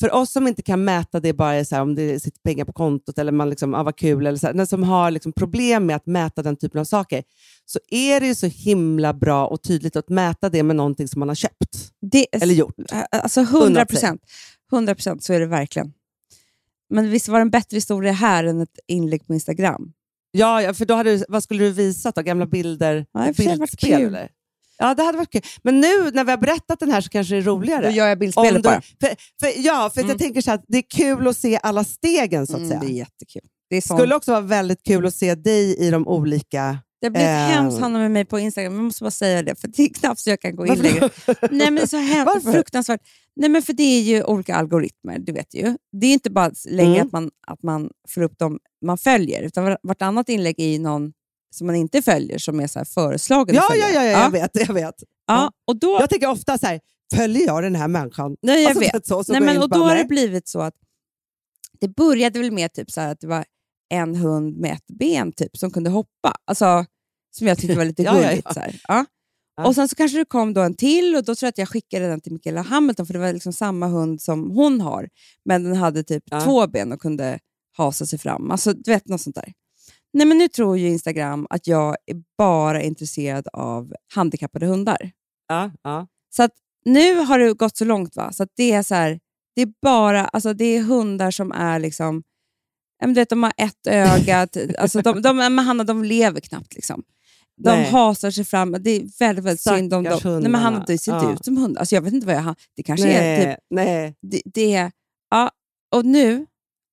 [0.00, 2.72] För oss som inte kan mäta det bara så här, om det sitter pengar på
[2.72, 5.96] kontot eller man liksom, ah, vad kul, eller så här, som har liksom problem med
[5.96, 7.22] att mäta den typen av saker,
[7.64, 11.18] så är det ju så himla bra och tydligt att mäta det med någonting som
[11.18, 12.74] man har köpt Det, eller gjort.
[13.10, 14.22] Alltså 100 procent.
[14.72, 15.92] 100 procent, så är det verkligen.
[16.92, 19.92] Men visst var det en bättre historia här än ett inlägg på Instagram?
[20.30, 22.22] Ja, för då hade du, vad skulle du visat då?
[22.22, 23.06] Gamla bilder?
[23.12, 24.06] Ja, sig hade det varit bildspel, kul.
[24.06, 24.28] eller?
[24.78, 25.42] Ja, det hade varit kul.
[25.62, 27.86] Men nu när vi har berättat den här så kanske det är roligare.
[27.86, 28.80] Då gör jag bildspelet bara.
[28.80, 29.08] för,
[29.40, 30.10] för, ja, för Mm.
[30.10, 32.80] jag tänker så här, det är kul att se alla stegen så att Mm, säga.
[32.80, 33.42] det är jättekul.
[33.70, 36.78] Det, är Det skulle också vara väldigt kul att se dig i de olika...
[37.02, 39.60] det har blivit eh, hemskt Hanna med mig på Instagram, jag måste bara säga det,
[39.60, 40.82] för det är knappt så jag kan gå in Varför?
[40.82, 41.10] längre.
[41.50, 42.52] Nej, men så hemskt, Varför?
[42.52, 43.00] fruktansvärt.
[43.36, 45.76] Nej, men för det är ju olika algoritmer, du vet ju.
[45.92, 47.06] Det är inte bara längre Mm.
[47.06, 50.78] att, man, att man får upp dem man följer, utan var- vartannat inlägg är ju
[50.78, 51.12] någon
[51.54, 54.50] som man inte följer som är så här föreslagen Ja, ja, ja, ja, jag vet.
[54.68, 54.94] Jag, vet.
[55.26, 55.52] ja.
[55.66, 56.80] Och då, jag tänker ofta så här,
[57.14, 58.36] följer jag den här människan?
[58.42, 59.06] nej, jag Alltså, vet.
[59.06, 60.74] Så, så Nej, men, och då har det blivit så att
[61.80, 63.44] det började väl med typ så att det var
[63.92, 66.34] en hund med ett ben typ, som kunde hoppa.
[66.44, 66.84] Alltså,
[67.36, 68.48] som jag tyckte var lite Ja, gulligt.
[68.56, 68.66] ja.
[68.88, 69.04] Ja.
[69.56, 69.66] Ja.
[69.66, 71.68] Och Sen så kanske det kom då en till och då tror jag att jag
[71.68, 75.08] skickade den till Michaela Hamilton för det var liksom samma hund som hon har.
[75.44, 77.38] Men den hade typ två ben och kunde
[77.76, 78.50] hasa sig fram.
[78.50, 79.52] Alltså, du vet något sånt där.
[80.12, 85.10] Nej, men nu tror ju Instagram att jag är bara intresserad av handikappade hundar.
[85.48, 86.06] Ja, ja.
[86.36, 86.52] Så att
[86.84, 88.32] nu har det gått så långt va?
[88.32, 89.20] så att det är så här,
[89.56, 92.22] det är bara alltså det är hundar som är liksom,
[93.06, 96.74] men du vet, de har ett öga, alltså de, de, men Hanna, de lever knappt.
[96.74, 97.02] Liksom.
[97.64, 97.90] De Nej.
[97.90, 100.18] hasar sig fram, det är väldigt, väldigt synd om dem.
[100.20, 100.84] Stackars Nej, men Hanna, hundarna.
[100.86, 101.32] det ser inte Ja.
[101.32, 101.80] ut som hundar.
[101.80, 104.14] Alltså, jag vet inte vad jag har, det kanske är Nej, typ, nej.
[104.22, 104.92] det, det är,
[105.30, 105.50] ja,
[105.94, 106.46] och nu,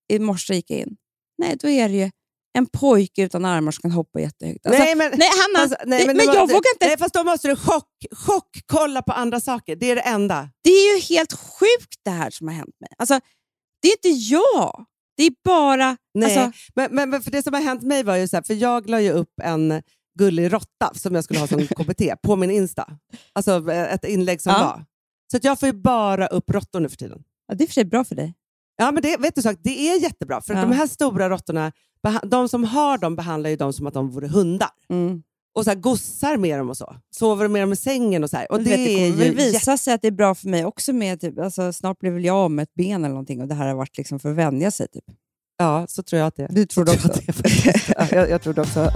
[0.10, 0.96] i morse gick jag in,
[1.38, 2.10] nej då är det ju
[2.54, 4.66] en pojke utan armar som kan hoppa jättehögt.
[4.66, 7.14] Alltså, nej, men, nej Hanna, Alltså, nej, men, det jag var- vågar inte Nej, fast
[7.14, 9.76] då måste du chock, chock kolla på andra saker.
[9.76, 10.50] Det är det enda.
[10.64, 12.90] Det är ju helt sjukt det här som har hänt mig.
[12.98, 13.20] Alltså,
[13.82, 14.86] det är inte jag.
[15.20, 15.98] Det är bara...
[16.14, 18.44] Nej, Alltså, men, men, men för det som har hänt mig var ju så här,
[18.44, 19.82] för jag la ju upp en
[20.20, 22.88] gullig råtta som jag skulle ha som KBT på min Insta.
[23.34, 24.60] Alltså eh, ett inlägg som Ja.
[24.64, 24.86] var.
[25.32, 27.24] Så jag får ju bara upp råttor nu för tiden.
[27.48, 28.34] ja, det är för sig bra för dig.
[28.78, 30.42] Ja, men det, vet du, det är jättebra.
[30.42, 30.62] För Ja.
[30.62, 31.72] de här stora råttorna,
[32.24, 34.70] de som har dem behandlar ju dem som att de vore hundar.
[34.90, 35.24] Mm.
[35.60, 36.96] Och så här, gossar med dem och så.
[37.12, 38.52] Sover med dem i sängen och så här.
[38.52, 40.94] Och det, vet, det kommer väl visa sig att det är bra för mig också.
[40.94, 43.56] Med, typ, alltså, snart blir väl jag av med ett ben eller någonting och det
[43.56, 44.88] här har varit liksom för att vänja sig.
[44.88, 45.04] Typ.
[45.58, 46.48] Ja, så tror jag att det är.
[46.52, 47.08] Du tror också?
[47.08, 48.92] jag det ja, jag, jag tror det också.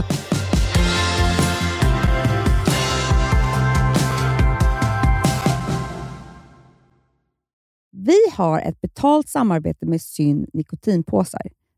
[7.92, 11.42] Vi har ett betalt samarbete med Syn nikotinpåsar.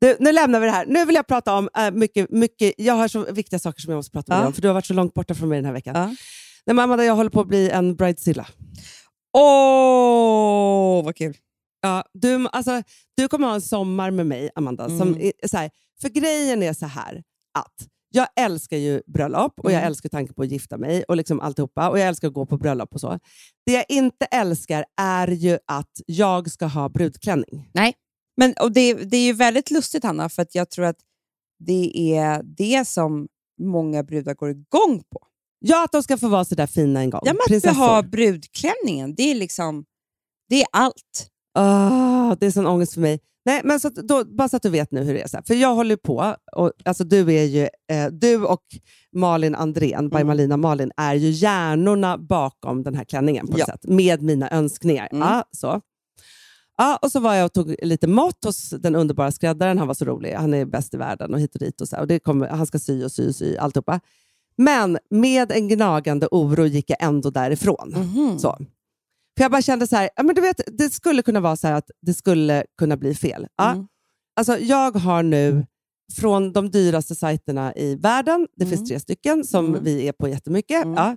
[0.00, 0.86] Du, nu lämnar vi det här.
[0.86, 2.74] Nu vill jag prata om äh, mycket, mycket...
[2.78, 4.40] Jag har så viktiga saker som jag måste prata med Ja.
[4.40, 5.94] dig om, för du har varit så långt borta från mig den här veckan.
[5.96, 6.06] Ja.
[6.66, 8.46] Nej, Amanda, jag håller på att bli en bridezilla.
[9.36, 11.36] Åh, vad kul!
[11.82, 12.82] Ja, du, alltså,
[13.16, 14.88] du kommer ha en sommar med mig, Amanda.
[14.88, 15.20] Som Mm.
[15.42, 17.22] är, så här, för grejen är så här
[17.58, 19.86] att jag älskar ju bröllop och jag Mm.
[19.86, 21.88] älskar tanken på att gifta mig och liksom alltihopa.
[21.90, 23.18] Och jag älskar att gå på bröllop och så.
[23.66, 27.70] Det jag inte älskar är ju att jag ska ha brudklänning.
[28.36, 30.98] Men, och det, det är ju väldigt lustigt, Hanna, för att jag tror att
[31.58, 33.28] det är det som
[33.62, 35.26] många brudar går igång på.
[35.58, 37.20] Ja, att de ska få vara så där fina en gång.
[37.24, 39.84] Ja, men att ha brudklänningen, det är liksom
[40.48, 41.28] det är allt.
[41.54, 43.20] Ah, det är sån ångest för mig.
[43.46, 45.28] Nej, men så att, då, bara så att du vet nu hur det är.
[45.28, 45.44] Så här.
[45.44, 48.62] För jag håller på, och, alltså du, är ju, eh, du och
[49.12, 50.26] Malin Andrén, by Mm.
[50.26, 53.66] Malina Malin, är ju hjärnorna bakom den här klänningen på Ja.
[53.66, 55.08] sätt, med mina önskningar.
[55.12, 55.28] Mm.
[55.28, 55.80] Ja, så.
[56.76, 59.78] Ja, och så var jag och tog lite mått hos den underbara skräddaren.
[59.78, 60.32] Han var så rolig.
[60.32, 61.80] Han är bäst i världen och hit och dit.
[61.80, 61.96] Och så.
[62.00, 64.00] Och det kommer, han ska sy och sy och sy, alltihopa.
[64.56, 67.88] Men med en gnagande oro gick jag ändå därifrån.
[67.96, 68.38] Mhm.
[68.38, 68.56] Så.
[69.36, 71.66] För jag bara kände så här, ja, men du vet, det skulle kunna vara så
[71.66, 73.46] här att det skulle kunna bli fel.
[73.56, 73.70] Ja.
[73.72, 73.86] Mm.
[74.36, 75.66] Alltså, jag har nu
[76.16, 78.76] från de dyraste sajterna i världen, det Mm.
[78.76, 79.84] finns tre stycken som Mm.
[79.84, 80.84] vi är på jättemycket.
[80.84, 80.94] Mm.
[80.94, 81.16] Ja.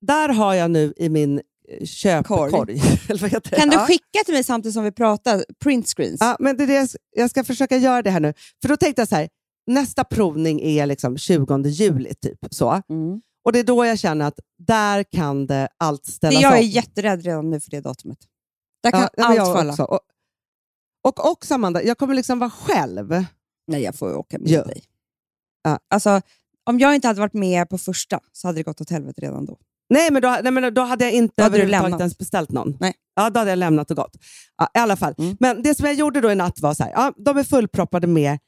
[0.00, 1.40] Där har jag nu i min
[1.84, 2.54] köpkorg.
[3.08, 3.56] Eller vad heter det?
[3.56, 6.16] Kan du skicka till mig samtidigt som vi pratar print screens?
[6.20, 8.34] Ja, men det är det jag, jag ska försöka göra det här nu.
[8.62, 9.28] För då tänkte jag så här,
[9.66, 12.14] nästa provning är liksom 20 juli.
[12.14, 12.82] typ så.
[12.88, 13.20] Mm.
[13.44, 16.66] Och det är då jag känner att där kan det allt ställas jag är om.
[16.66, 18.18] jätterädd redan nu för det datumet.
[18.82, 19.72] Där kan Ja, allt falla.
[19.72, 19.82] också.
[19.84, 20.00] Och,
[21.04, 23.24] och också Amanda, jag kommer liksom vara själv.
[23.66, 24.64] Nej, jag får åka med Ja.
[24.64, 24.82] dig.
[25.62, 25.78] Ja.
[25.90, 26.20] Alltså,
[26.64, 29.44] om jag inte hade varit med på första så hade det gått åt helvete redan
[29.44, 29.58] då.
[29.90, 32.76] Nej, men då, nej, men då hade jag inte hade överhuvudtaget ens beställt någon.
[32.80, 32.94] Nej.
[33.16, 34.12] Ja, då hade jag lämnat och gått.
[34.56, 35.14] Ja, I alla fall.
[35.18, 35.36] Mm.
[35.40, 38.06] Men det som jag gjorde då i natt var så här, ja, de är fullproppade
[38.06, 38.38] med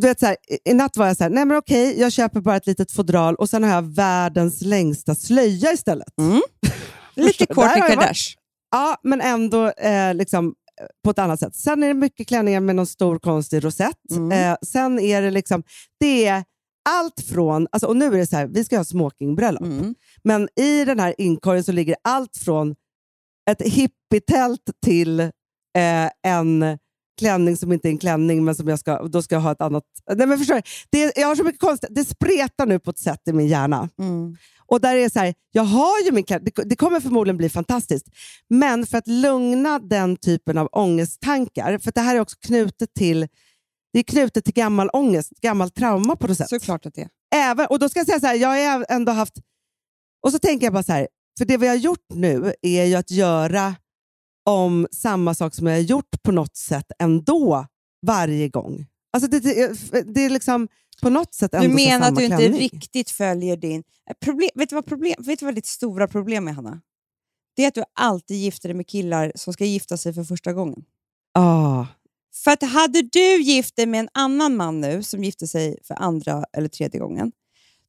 [0.00, 2.40] du vet, så här, i- natt var jag så här, nej men okej, jag köper
[2.40, 6.08] bara ett litet fodral och sen har jag världens längsta slöja istället.
[7.14, 7.88] Lite där har Kourtney.
[7.88, 8.38] Kardashian.
[8.70, 10.46] Ja, men ändå eh, liksom,
[10.80, 11.54] eh, på ett annat sätt.
[11.56, 13.96] Sen är det mycket klänningar med någon stor konstig rosett.
[14.10, 14.32] Mm.
[14.52, 15.62] Eh, sen är det liksom,
[16.00, 16.44] det är
[16.88, 19.94] allt från, alltså, och nu är det så här, vi ska ha smokingbröllop, Mm.
[20.24, 22.74] men i den här inkorgen så ligger allt från
[23.50, 25.30] ett hippietält till eh,
[26.22, 26.78] en
[27.18, 29.60] klänning som inte är en klänning, men som jag ska, då ska jag ha ett
[29.60, 29.84] annat...
[30.14, 30.62] Nej, men förstår du?
[30.90, 33.88] Det, jag har så mycket konstigt, det spretar nu på ett sätt i min hjärna.
[33.98, 34.36] Mm.
[34.66, 37.48] Och där är så här, jag har ju min klänning, det, det kommer förmodligen bli
[37.48, 38.06] fantastiskt,
[38.48, 43.28] men för att lugna den typen av ångesttankar, för det här är också knutet till
[43.92, 46.48] det är knutet till gammal ångest, gammal trauma på något sätt.
[46.48, 47.08] Såklart att det är.
[47.34, 49.34] Även, och då ska jag säga så här, jag har ändå haft...
[50.22, 52.94] Och så tänker jag bara så här, för det vi har gjort nu är ju
[52.94, 53.74] att göra
[54.44, 57.66] om samma sak som jag har gjort på något sätt ändå
[58.06, 58.86] varje gång.
[59.12, 60.68] Alltså det, det, det är liksom
[61.02, 62.60] på något sätt ändå Du menar att du inte klänning.
[62.60, 63.82] riktigt följer din...
[64.10, 66.80] Eh, Problem, vet, du vad problem, vet du vad ditt stora problem är, Hanna?
[67.56, 70.52] Det är att du alltid gifter dig med killar som ska gifta sig för första
[70.52, 70.84] gången.
[71.34, 71.86] Ah,
[72.48, 75.94] För att hade du gift dig med en annan man nu som gifte sig för
[75.94, 77.32] andra eller tredje gången,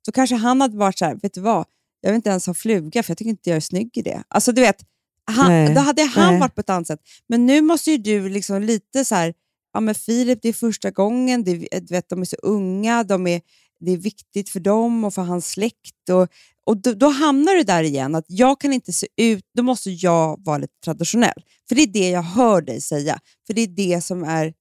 [0.05, 1.65] så kanske han hade varit så här, vet du vad,
[2.01, 4.23] jag vill inte ens ha fluga för jag tycker inte jag är snygg i det.
[4.27, 4.85] Alltså du vet,
[5.25, 6.39] han, Nej, då hade han nej.
[6.39, 6.99] varit på ett annat sätt.
[7.27, 9.33] Men nu måste ju du liksom lite så här,
[9.73, 13.27] ja men Filip det är första gången, det, du vet, de är så unga, de
[13.27, 13.41] är,
[13.79, 16.09] det är viktigt för dem och för hans släkt.
[16.11, 16.27] Och,
[16.69, 19.89] och då, då hamnar du där igen, att jag kan inte se ut, då måste
[19.91, 21.43] jag vara lite traditionell.
[21.69, 23.19] För det är det jag hör dig säga.
[23.47, 24.53] För det är det som är,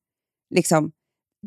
[0.54, 0.92] liksom,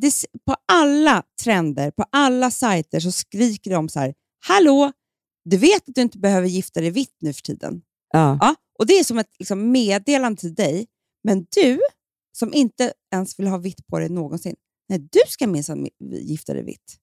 [0.02, 0.14] det,
[0.46, 4.14] på alla trender, på alla sajter så skriker de så här,
[4.48, 4.92] hallå,
[5.50, 7.82] du vet att du inte behöver gifta dig vitt nu för tiden.
[8.14, 8.38] ja.
[8.42, 10.88] Ja, och Det är som ett liksom, meddelande till dig,
[11.24, 11.80] men du
[12.38, 14.56] som inte ens vill ha vitt på dig någonsin,
[14.90, 16.98] nej, du ska minsann mi- gifta dig vitt.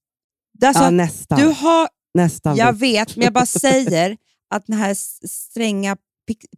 [0.65, 1.41] Alltså, ja, nästan.
[1.41, 4.17] du har, nästan jag vet, men jag bara säger
[4.51, 4.95] att den här
[5.29, 5.97] stränga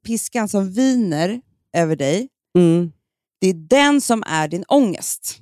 [0.07, 1.41] piskan som viner
[1.77, 2.93] över dig, Mm.
[3.41, 5.39] det är den som är din ångest.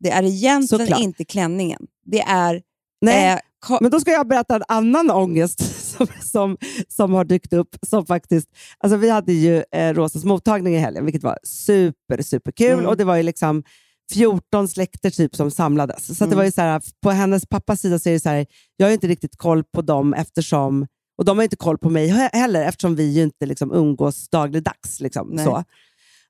[0.00, 1.00] Det är egentligen Såklart.
[1.00, 1.86] inte klänningen.
[2.04, 2.62] Det är...
[3.00, 3.32] Nej,
[3.68, 6.56] eh, Men då ska jag berätta en annan ångest som, som,
[6.88, 7.76] som har dykt upp.
[7.86, 12.72] Som faktiskt, alltså vi hade ju eh, Rosas mottagning i helgen, vilket var super, superkul.
[12.72, 12.86] Mm.
[12.86, 13.62] Och det var ju liksom
[14.12, 16.06] 14 släkter typ som samlades.
[16.06, 16.36] Så att det Mm.
[16.36, 18.92] var ju så här, på hennes pappas sida så är det så här, jag har
[18.92, 20.86] inte riktigt koll på dem eftersom,
[21.18, 24.28] och de har inte koll på mig he- heller eftersom vi ju inte liksom umgås
[24.28, 25.00] dagligdags.
[25.00, 25.44] Liksom, Nej.
[25.44, 25.64] så.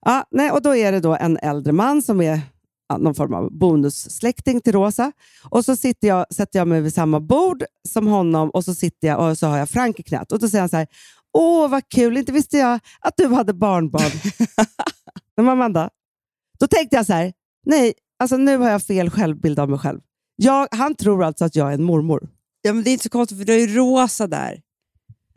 [0.04, 2.40] Ja, nej, och då är det då en äldre man som är
[2.88, 5.12] ja, någon form av bonussläkting till Rosa.
[5.50, 9.08] Och så sitter jag, sätter jag mig vid samma bord som honom och så sitter
[9.08, 10.32] jag och så har jag Frank i knät.
[10.32, 10.86] Och då säger han så här,
[11.38, 14.10] åh vad kul, inte visste jag att du hade barnbarn.
[15.36, 15.90] Men Amanda,
[16.60, 17.32] då tänkte jag så här,
[17.66, 20.00] nej, alltså nu har jag fel självbild av mig själv.
[20.36, 22.28] Jag, han tror alltså att jag är en mormor.
[22.62, 24.62] ja, men det är inte så konstigt, för du har ju Rosa där.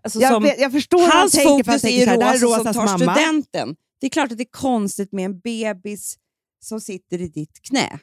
[0.03, 2.35] Alltså, Jag, som- vet, jag förstår hur han tänker, för han är tänker så här,
[2.35, 3.15] är Rosa som tar mamma.
[3.15, 3.75] studenten.
[3.99, 6.17] Det är klart att det är konstigt med en bebis
[6.63, 7.99] som sitter i ditt knä.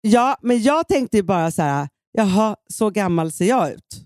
[0.00, 4.04] Ja, men jag tänkte ju bara så här, jaha, så gammal ser jag ut.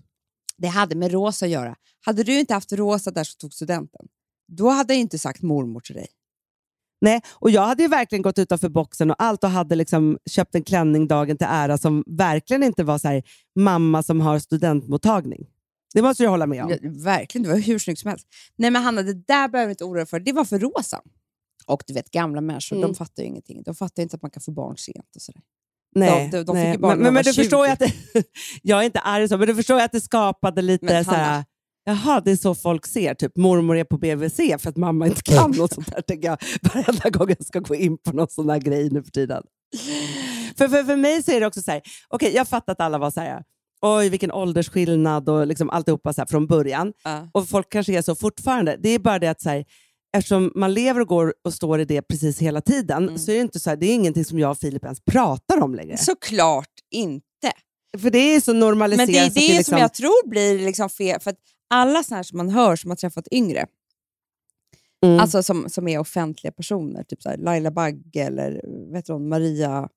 [0.57, 1.75] Det hade med Rosa att göra.
[2.05, 4.07] Hade du inte haft Rosa där som tog studenten,
[4.51, 6.07] då hade jag inte sagt mormor till dig.
[7.01, 10.55] Nej, och jag hade ju verkligen gått utanför boxen och allt och hade liksom köpt
[10.55, 13.23] en klänning dagen till ära som verkligen inte var så här,
[13.59, 15.47] mamma som har studentmottagning.
[15.93, 16.69] Det måste du hålla med om.
[16.69, 18.27] Ja, verkligen, det var hur snyggt som helst.
[18.55, 20.19] Nej men Hanna, det där behöver du inte oroa dig för.
[20.19, 21.01] Det var för Rosa.
[21.65, 22.89] Och du vet, gamla människor, Mm.
[22.89, 23.63] de fattar ju ingenting.
[23.63, 25.41] De fattar inte att man kan få barn sent och sådär.
[25.95, 26.77] Nej, de- de fick nej.
[26.77, 27.73] men, de men, men du förstår ju 20.
[27.73, 27.79] att
[28.13, 28.23] det,
[28.61, 31.11] jag är inte arg så, men du förstår ju att det skapade lite Men så
[31.11, 31.43] här.
[31.89, 35.21] Jaha, det är så folk ser, typ mormor är på BVC för att mamma inte
[35.21, 36.37] kan något sånt där, tänker jag
[36.73, 39.43] varenda gång jag ska gå in på någon sån här grej nu för tiden.
[40.57, 42.97] För, för, för mig så är det också så här, okej, jag fattar att alla
[42.97, 43.43] var så här,
[43.81, 46.93] oj vilken åldersskillnad och liksom alltihopa så här från början.
[47.03, 47.29] Ja.
[47.33, 48.77] Och folk kanske är så fortfarande.
[48.79, 49.65] Det är bara det att så här,
[50.17, 53.17] eftersom man lever och går och står i det precis hela tiden, Mm.
[53.19, 55.61] så är det, inte så här, det är ingenting som jag och Filip ens pratar
[55.61, 55.97] om längre.
[55.97, 57.23] Såklart inte.
[57.97, 59.07] För det är så normaliserat.
[59.09, 61.19] Men det är så det att som jag tror blir liksom fel.
[61.19, 61.33] För
[61.69, 63.65] alla här som man hör som har träffat yngre,
[65.05, 65.19] Mm.
[65.19, 68.61] alltså som, som är offentliga personer, typ så här Laila Bagge eller
[68.93, 69.89] vet du, Maria,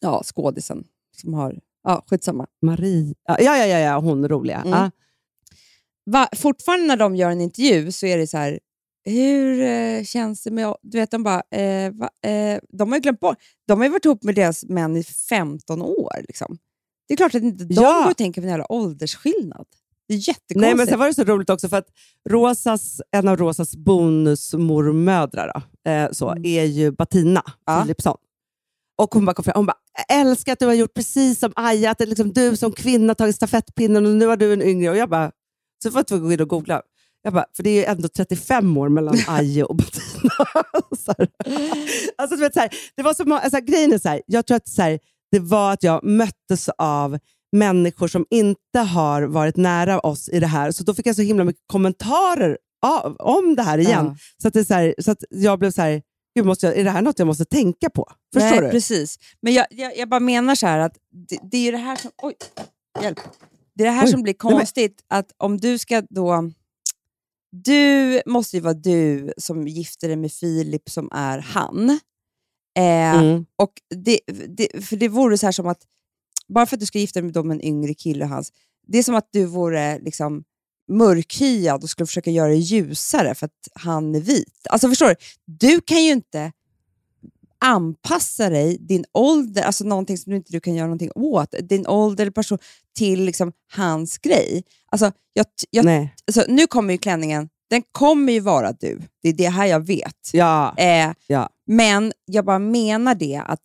[0.00, 0.84] ja, skådisen,
[1.16, 2.46] som har, ja, skitsamma.
[2.62, 3.14] Marie.
[3.24, 4.56] Ja, ja, ja, ja, hon roliga.
[4.60, 4.70] Mm.
[4.70, 4.90] Ja.
[6.10, 8.60] Va, fortfarande när de gör en intervju så är det så här,
[9.04, 10.74] hur eh, känns det med...
[10.82, 13.90] Du vet, de bara, eh, va, eh, de har ju glömt bort, de har ju
[13.92, 16.16] varit ihop med deras män i 15 år.
[16.28, 16.58] Liksom.
[17.08, 18.02] Det är klart att inte de Ja.
[18.04, 19.66] går och tänker på en jävla åldersskillnad.
[20.08, 20.60] Det är jättekonstigt.
[20.60, 21.88] Nej, men sen var det så roligt också för att
[22.28, 26.44] Rosas, en av Rosas bonusmormödrar eh, så, Mm.
[26.44, 27.80] är ju Bettina Ja.
[27.82, 28.16] Philipsson.
[28.98, 29.76] Och hon bara kom fram hon bara,
[30.08, 32.72] "Jag älskar att du har gjort precis som Aja, att det är liksom du som
[32.72, 34.90] kvinna tagit stafettpinnen och nu har du en yngre.
[34.90, 35.30] Och jag bara,
[35.82, 36.82] så får jag gå in och googla.
[37.22, 40.30] Jag bara, för det är ju ändå 35 år mellan Aje och Bettina.
[42.18, 44.56] Alltså, du vet, så här, det var så alltså, grejen är så här, jag tror
[44.56, 44.98] att så här,
[45.30, 47.18] det var att jag möttes av
[47.58, 50.70] människor som inte har varit nära oss i det här.
[50.72, 54.06] Så då fick jag så himla mycket kommentarer av, om det här igen.
[54.06, 54.16] Ja.
[54.42, 56.02] Så, att det så, här, så att jag blev så här,
[56.36, 58.12] Gud, måste jag, är det här något jag måste tänka på?
[58.34, 58.70] Förstår Nej, du?
[58.70, 59.18] Precis.
[59.42, 60.96] Men jag, jag, jag bara menar så här att
[61.28, 62.10] det, det är ju det här som...
[62.22, 62.34] Oj,
[63.02, 63.20] hjälp.
[63.74, 66.50] Det är det här Oj, som blir nej, men- konstigt, att om du ska då...
[67.50, 71.90] Du måste ju vara du som gifter dig med Filip som är han.
[72.78, 73.46] Eh, Mm.
[73.56, 75.82] och det, det, för det vore så här som att,
[76.48, 78.52] bara för att du ska gifta dig med en yngre kille och hans,
[78.86, 80.44] det är som att du vore liksom
[80.88, 84.66] mörkhyad och skulle försöka göra det ljusare för att han är vit.
[84.70, 85.14] Alltså förstår du?
[85.44, 86.52] Du kan ju inte
[87.58, 91.86] anpassa dig, din ålder, alltså någonting som du inte du kan göra någonting åt, din
[91.86, 92.58] ålder eller person,
[92.96, 94.62] till liksom hans grej.
[94.90, 95.84] Alltså, jag, jag,
[96.26, 99.00] alltså, nu kommer ju klänningen, den kommer ju vara du.
[99.22, 100.30] Det är det här jag vet.
[100.32, 100.74] Ja.
[100.76, 101.48] Eh, Ja.
[101.66, 103.60] Men jag bara menar det att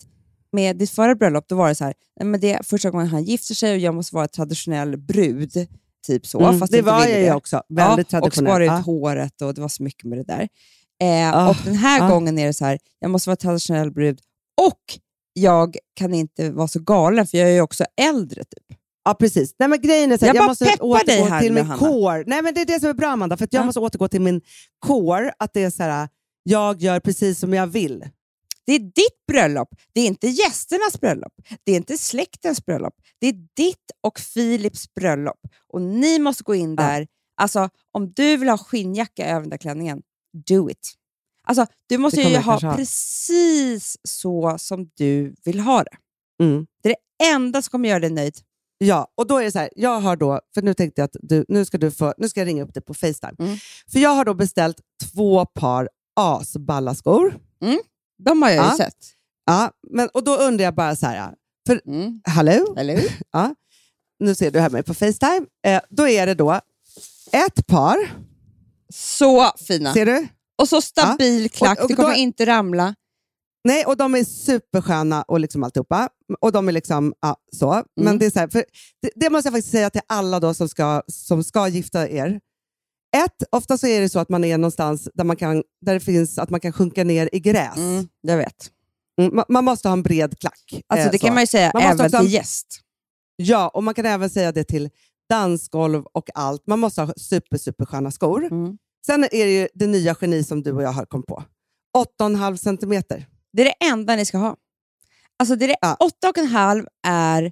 [0.52, 1.93] med ditt förra bröllop, då var det så här,
[2.24, 5.68] men det är första gången han gifter sig och jag måste vara traditionell brud.
[6.08, 6.39] Typ så.
[6.39, 7.62] Mm, fast det var jag ju också.
[7.70, 8.52] Väldigt ja, Och traditionell.
[8.52, 8.78] spara ut Ja.
[8.78, 10.47] håret och det var så mycket med det där.
[11.04, 12.10] Eh, Ah, och den här ah.
[12.10, 14.20] gången är det så här, jag måste vara traditionell brud
[14.62, 14.80] och
[15.34, 18.43] jag kan inte vara så galen för jag är ju också äldre.
[18.43, 18.78] typ.
[19.04, 19.56] Ja, precis.
[19.60, 21.80] Nej, men grejen är så här, Jag jag, måste återgå här till min Hanna.
[21.80, 22.24] core.
[22.28, 23.38] Nej, men det är det som är bra, Amanda.
[23.38, 23.66] För att jag Ja.
[23.66, 24.41] måste återgå till min
[24.86, 26.10] core, att det är så här,
[26.43, 28.04] jag gör precis som jag vill.
[28.72, 32.94] Det är ditt bröllop, det är inte gästernas bröllop, det är inte släktens bröllop.
[33.20, 35.40] Det är ditt och Philips bröllop.
[35.74, 36.84] Och ni måste gå in Ja.
[36.84, 37.08] där.
[37.42, 40.02] Alltså, om du vill ha skinnjacka över den där klänningen,
[40.48, 40.94] do it.
[41.48, 45.98] Alltså, du måste ju ha precis så som du vill ha det.
[46.44, 46.68] Mm.
[46.84, 48.38] Det är det enda som kommer göra dig nöjd.
[48.78, 51.16] Ja, och då är det så här, jag har då, för nu tänkte jag att
[51.22, 53.36] du, nu ska, du få, nu ska jag ringa upp dig på Facetime.
[53.40, 53.58] Mm.
[53.92, 57.40] För jag har då beställt två par asballa skor.
[58.26, 58.78] De har jag ju Ja.
[58.78, 58.98] sett.
[59.46, 61.34] Ja, men, och då undrar jag bara så här,
[61.68, 62.22] för Mm.
[62.26, 62.74] hallå?
[62.78, 63.12] Hur?
[63.32, 63.56] Ja,
[64.20, 65.46] nu ser du här med på Facetime.
[65.68, 66.60] Eh, då är det då
[67.32, 67.98] ett par,
[68.94, 69.94] Så fina.
[69.94, 70.28] ser du?
[70.62, 72.96] Och så stabil klack, Och- och du kommer då- inte ramla.
[73.64, 76.10] Nej, och de är supersköna och liksom alltihopa.
[76.42, 77.74] Och de är liksom, ja, så.
[77.74, 77.86] Mm.
[77.96, 78.48] Men det är så här,
[79.02, 82.40] det, det måste jag faktiskt säga till alla då som ska, som ska gifta er.
[83.18, 85.99] Ett, ofta så är det så att man är någonstans där, man kan, där det
[85.99, 87.78] finns att man kan sjunka ner i gräs.
[87.78, 88.72] Mm, jag vet.
[89.22, 90.84] Mm, man, man måste ha en bred klack.
[90.88, 91.26] Alltså, eh, det så.
[91.26, 92.82] kan man ju säga Man även till gäst.
[93.36, 94.89] Ja, och man kan även säga det till
[95.30, 96.68] dansgolv och allt.
[96.68, 98.45] Man måste ha super, supersköna skor.
[98.45, 98.78] Mm.
[99.05, 101.43] Sen är det ju det nya geni som du och jag har kommit på.
[102.20, 103.28] 8,5 centimeter.
[103.53, 104.55] Det är det enda ni ska ha.
[105.39, 105.97] Alltså det är det, Ja.
[105.99, 107.51] åtta och en halv är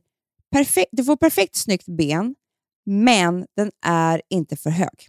[0.52, 0.90] perfekt.
[0.92, 2.36] Du får perfekt snyggt ben,
[2.86, 5.08] men den är inte för hög.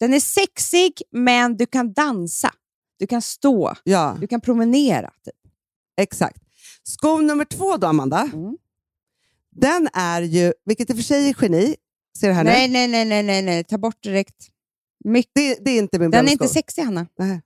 [0.00, 2.52] Den är sexig, men du kan dansa.
[2.98, 3.74] Du kan stå.
[3.84, 5.10] Ja, Du kan promenera.
[5.24, 5.34] Typ.
[6.00, 6.42] exakt.
[6.82, 8.30] Sko nummer två då, Amanda.
[8.32, 8.56] Mm.
[9.50, 11.76] Den är ju, vilket i och för sig är geni,
[12.18, 12.72] ser du här Nej, nu?
[12.72, 13.64] nej, nej, nej, nej, nej.
[13.64, 14.48] Ta bort direkt.
[15.04, 15.30] Mycket.
[15.34, 17.06] Det, det är inte min Den är inte sexig, Hanna.
[17.18, 17.40] Nej.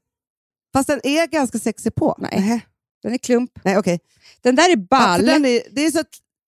[0.73, 2.15] Fast den är ganska sexig på.
[2.19, 2.31] Nej.
[2.41, 2.61] Nähä.
[3.03, 3.51] Den är klump.
[3.65, 4.01] Nej, okej.
[4.41, 5.27] Den där är Ja, ball.
[5.27, 6.03] den är, det, är så,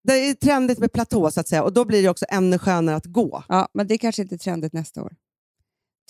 [0.05, 1.63] det är trendigt med platå, så att säga.
[1.63, 3.45] Och då blir det också ännu skönare att gå.
[3.49, 5.13] Ja, men det är kanske inte är trendigt nästa år.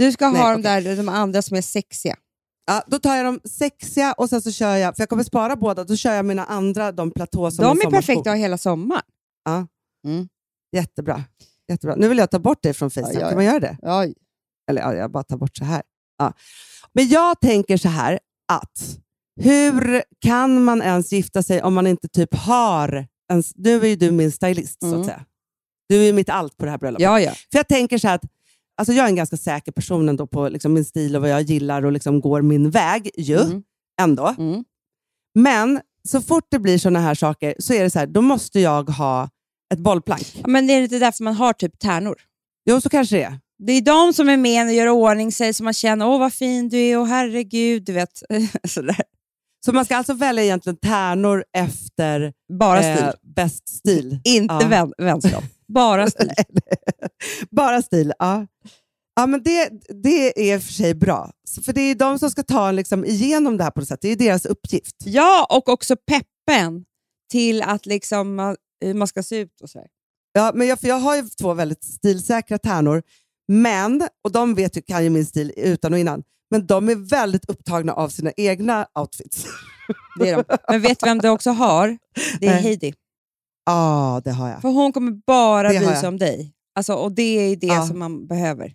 [0.00, 0.82] Du ska Nej, ha de okej.
[0.82, 2.16] där de andra som är sexiga.
[2.66, 5.56] Ja, då tar jag de sexiga och sen så kör jag, för jag kommer spara
[5.56, 7.90] båda, då kör jag mina andra, de platå som De är sommarsko.
[7.90, 9.02] perfekta att ha hela sommaren.
[9.44, 9.66] Ja.
[10.06, 10.28] Mm.
[10.76, 11.24] Jättebra.
[11.68, 11.94] Jättebra.
[11.96, 13.14] Nu vill jag ta bort det från Facetime.
[13.14, 13.76] Ja, ja, Kan man göra det?
[13.82, 14.14] Oj.
[14.70, 15.82] Eller ja, jag bara tar bort så här.
[16.18, 16.32] Ja.
[16.92, 18.18] Men jag tänker så här
[18.52, 18.98] att
[19.40, 23.42] hur kan man ens gifta sig om man inte typ har en...
[23.54, 25.00] Nu är ju du min stylist, så Mm.
[25.00, 25.24] att säga.
[25.88, 27.02] Du är mitt allt på det här bröllopet.
[27.04, 27.30] Ja, ja.
[27.32, 28.24] För jag tänker så här att
[28.80, 31.42] alltså jag är en ganska säker person ändå på liksom min stil och vad jag
[31.42, 33.62] gillar och liksom går min väg ju, Mm.
[34.00, 34.34] ändå.
[34.38, 34.64] Mm.
[35.34, 38.60] Men så fort det blir såna här saker så är det så här, då måste
[38.60, 39.28] jag ha
[39.74, 40.34] ett bollplank.
[40.34, 42.16] Ja, Men det är inte därför man har typ tärnor.
[42.70, 43.38] Jo, så kanske det är.
[43.66, 46.32] Det är de som är med och gör ordning sig så man känner åh vad
[46.32, 48.22] fin du är, åh herregud, du vet.
[48.68, 49.02] Sådär.
[49.64, 53.04] Så man ska alltså välja egentligen tärnor efter Bara stil.
[53.04, 54.20] eh, bäst stil.
[54.24, 54.68] Inte ja.
[54.68, 55.44] vän, vänskap.
[55.74, 56.30] Bara stil.
[57.50, 58.46] Bara stil, ja.
[59.16, 59.70] Ja, men det,
[60.02, 61.30] det är för sig bra.
[61.64, 64.00] För det är de som ska ta liksom igenom det här på något sätt.
[64.02, 64.96] Det är deras uppgift.
[65.04, 66.84] Ja, och också peppen
[67.30, 68.56] till att liksom,
[68.94, 69.86] man ska se ut och så.
[70.32, 73.02] Ja, men jag, för jag har ju två väldigt stilsäkra tärnor,
[73.48, 76.94] men, och de vet ju, kan ju min stil utan och innan, men de är
[76.94, 79.46] väldigt upptagna av sina egna outfits.
[80.18, 80.44] Det är de.
[80.68, 81.98] Men vet du vem du också har?
[82.40, 82.62] Det är Nej.
[82.62, 82.94] Heidi.
[83.70, 84.60] Ja, det har jag.
[84.62, 86.52] För hon kommer bara Det bry sig om dig.
[86.74, 87.86] Alltså, och det är det Ja.
[87.86, 88.74] som man behöver.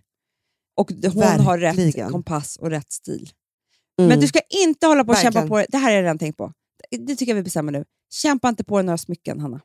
[0.76, 2.10] Och hon har rätt Verkligen.
[2.12, 3.30] kompass och rätt stil.
[3.98, 4.08] Mm.
[4.08, 5.48] Men du ska inte hålla på och kämpa Verkligen.
[5.48, 5.66] på det.
[5.68, 6.52] Det här har jag redan tänkt på.
[6.90, 7.84] Det tycker jag vi bestämmer nu.
[8.12, 9.60] Kämpa inte på dig några smycken, Hanna.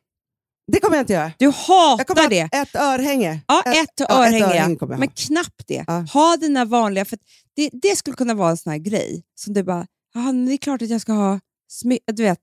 [0.72, 1.32] Det kommer jag inte göra.
[1.40, 2.50] Du hatar det.
[2.54, 3.42] ett örhänge.
[3.48, 4.80] Ja, ett, ja, ett örhänge, örhänge ja.
[4.80, 5.84] kommer jag men knappt det.
[5.88, 6.06] Ja.
[6.14, 7.18] Ha dina vanliga, för
[7.56, 10.54] det, det skulle kunna vara en sån här grej som du bara, "Jaha, men det
[10.54, 11.40] är klart att jag ska ha
[11.72, 12.16] smycken.
[12.16, 12.40] Du vet,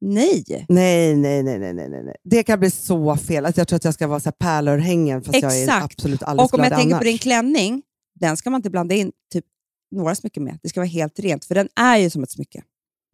[0.00, 0.44] nej.
[0.68, 2.16] Nej, nej, nej, nej, nej, nej.
[2.24, 3.46] Det kan bli så fel.
[3.46, 5.84] Att jag tror att jag ska vara så pärlörhängen fast jag är Exakt.
[5.84, 7.00] absolut alldeles Och om jag tänker annars.
[7.00, 7.82] på din klänning,
[8.20, 9.44] den ska man inte blanda in typ
[9.90, 10.58] några smycken med.
[10.62, 12.62] Det ska vara helt rent, för den är ju som ett smycke.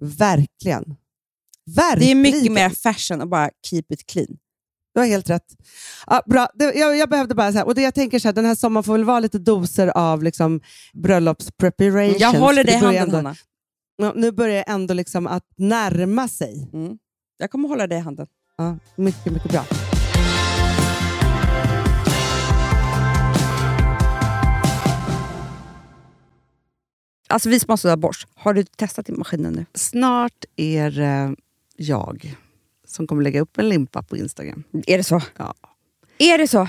[0.00, 0.96] Verkligen.
[1.66, 2.22] Verkligen.
[2.22, 4.36] Det är mycket mer fashion att bara keep it clean.
[4.94, 5.44] Du har helt rätt.
[6.06, 6.48] Ja, bra.
[6.54, 8.54] Det, jag, jag behövde bara så här, och det jag tänker så här, den här
[8.54, 10.60] sommaren får väl vara lite doser av liksom,
[10.92, 12.20] bröllopspreparations.
[12.20, 13.36] Jag håller dig i handen, ändå, Hanna.
[13.98, 16.70] Nu börjar jag ändå liksom att närma sig.
[16.72, 16.98] Mm.
[17.38, 18.26] Jag kommer hålla dig i handen.
[18.56, 19.64] Ja, mycket, mycket bra.
[27.28, 28.26] Alltså vi sponsrar av Bosch.
[28.34, 29.66] Har du testat i maskinen nu?
[29.74, 31.36] Snart är det
[31.76, 32.36] jag
[32.86, 34.64] som kommer lägga upp en limpa på Instagram.
[34.86, 35.22] Är det så?
[35.36, 35.54] Ja.
[36.18, 36.68] Är det så?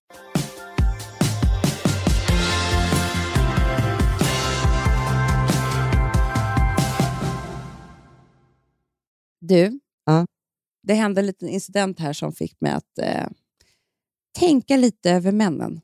[9.41, 10.25] Du, Ja.
[10.87, 13.27] det hände en liten incident här som fick mig att eh,
[14.39, 15.81] tänka lite över männen.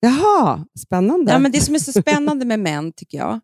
[0.00, 1.32] Jaha, spännande.
[1.32, 3.40] Ja, men det som är så spännande med män, tycker jag,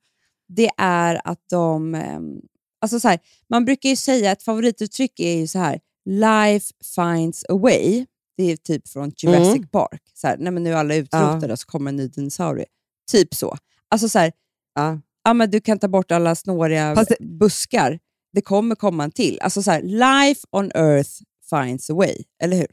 [0.48, 1.94] det är att de...
[1.94, 2.40] ehm,
[2.80, 3.18] alltså så här,
[3.50, 8.06] man brukar ju säga, ett favorituttryck är ju så här, life finds a way.
[8.36, 9.68] Det är typ från Jurassic Mm.
[9.68, 10.02] Park.
[10.14, 12.66] Så här, nej, men nu är alla utrotade och så kommer en ny dinosaurie.
[13.12, 13.56] Typ så.
[13.88, 14.32] Alltså så här,
[14.74, 15.00] ja.
[15.24, 17.98] ja, men du kan ta bort alla snåriga det- buskar.
[18.34, 19.38] Det kommer komma en till.
[19.40, 21.10] Alltså så här, life on earth
[21.50, 22.16] finds a way.
[22.42, 22.66] Eller hur?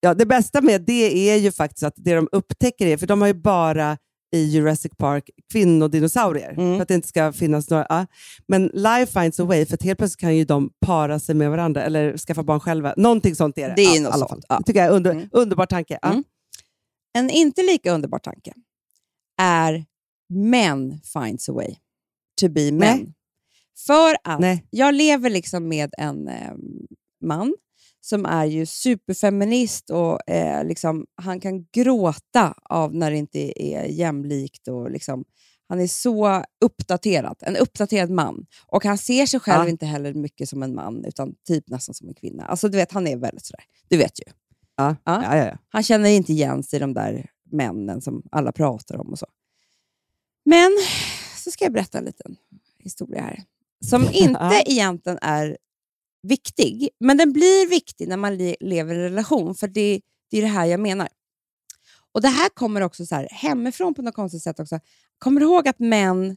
[0.00, 3.20] Ja, det bästa med det är ju faktiskt att det de upptäcker är, för de
[3.20, 3.98] har ju bara
[4.34, 6.74] i Jurassic Park kvinnodinosaurier, Mm.
[6.76, 7.86] för att det inte ska finnas några.
[7.88, 8.06] Ja.
[8.48, 11.50] Men life finds a way, för att helt plötsligt kan ju de para sig med
[11.50, 12.94] varandra eller skaffa barn själva.
[12.96, 13.74] Någonting sånt är det.
[13.76, 14.62] Det är ja, något sånt, ja.
[14.66, 15.28] Tycker jag är under, Mm.
[15.32, 15.98] underbar tanke.
[16.02, 16.10] Ja.
[16.10, 16.24] Mm.
[17.18, 18.52] En inte lika underbar tanke
[19.42, 19.84] är
[20.34, 21.74] men finds a way
[22.40, 23.14] to be men.
[23.86, 24.66] För att Nej.
[24.70, 26.52] jag lever liksom med en eh,
[27.24, 27.54] man
[28.00, 33.84] som är ju superfeminist och eh, liksom, han kan gråta av när det inte är
[33.84, 34.68] jämlikt.
[34.68, 35.24] Och liksom,
[35.68, 38.46] han är så uppdaterad, en uppdaterad man.
[38.66, 39.68] Och han ser sig själv Ja.
[39.70, 42.44] inte heller mycket som en man, utan typ nästan som en kvinna.
[42.44, 43.64] Alltså du vet, han är väldigt sådär.
[43.88, 44.32] Du vet ju.
[44.76, 45.58] Ja, ja.
[45.68, 49.26] Han känner inte igen sig i de där männen som alla pratar om och så.
[50.44, 50.70] Men
[51.44, 52.36] så ska jag berätta en liten
[52.78, 53.42] historia här.
[53.86, 55.56] Som inte egentligen är
[56.28, 60.00] viktig, men den blir viktig när man le- lever i en relation, för det,
[60.30, 61.08] det är det här jag menar.
[62.12, 64.80] Och Det här kommer också så här, hemifrån på något konstigt sätt också.
[65.18, 66.36] Kommer du ihåg att män,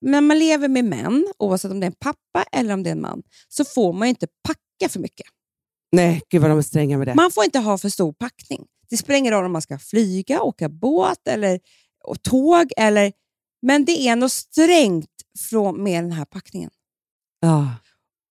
[0.00, 2.92] när man lever med män, oavsett om det är en pappa eller om det är
[2.92, 5.26] en man, så får man inte packa för mycket.
[5.92, 7.14] Nej, gud vad de är stränga med det.
[7.14, 8.66] Man får inte ha för stor packning.
[8.90, 11.60] Det spelar ingen roll om man ska flyga, åka båt eller
[12.22, 12.72] tåg.
[12.76, 13.12] Eller,
[13.62, 16.70] men det är något strängt från, med den här packningen.
[17.40, 17.70] Ja.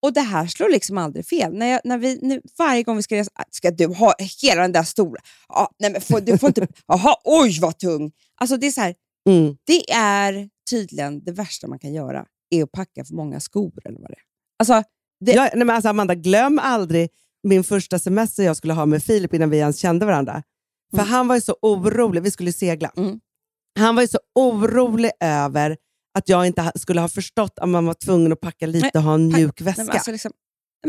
[0.02, 1.54] Och det här slår liksom aldrig fel.
[1.54, 4.62] När jag, när vi, nu, varje gång vi ska resa, "Ah, ska du ha hela
[4.62, 5.22] den där stora?
[5.50, 8.12] Ja, nej men får, du får inte, jaha, oj vad tung.
[8.36, 8.96] Alltså det är så här,
[9.30, 9.58] Mm.
[9.66, 14.00] Det är tydligen det värsta man kan göra, är att packa för många skor eller
[14.00, 14.24] vad det är.
[14.60, 14.84] Alltså,
[15.26, 17.10] det, Ja, nej, men alltså, Amanda, glöm aldrig
[17.44, 20.44] min första semester jag skulle ha med Filip innan vi ens kände varandra.
[20.92, 21.10] För Mm.
[21.12, 22.92] han var ju så orolig, vi skulle segla.
[22.98, 23.20] Mm.
[23.80, 25.78] Han var ju så orolig över
[26.16, 29.14] att jag inte skulle ha förstått att man var tvungen att packa lite och ha
[29.14, 29.84] en mjuk nej, väska.
[29.84, 30.32] men alltså, liksom,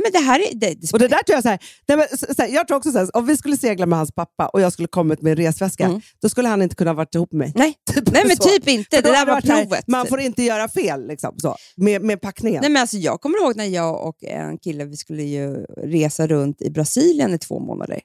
[0.03, 0.55] men det här är...
[0.55, 1.59] Det, det Och det där tror jag så här,
[1.89, 3.99] nej, men, så, så här, jag tror också så här, om vi skulle segla med
[3.99, 6.01] hans pappa och jag skulle kommit med en resväska, Mm.
[6.23, 7.53] då skulle han inte kunna varit ihop med mig.
[7.57, 8.43] nej, Typ nej, men så.
[8.43, 9.01] typ inte.
[9.01, 9.89] Det där var provet.
[9.89, 12.61] Man får inte göra fel liksom, så, med, med packningen.
[12.61, 16.27] Nej, men alltså, jag kommer ihåg när jag och en kille vi skulle ju resa
[16.27, 18.01] runt i Brasilien i två månader.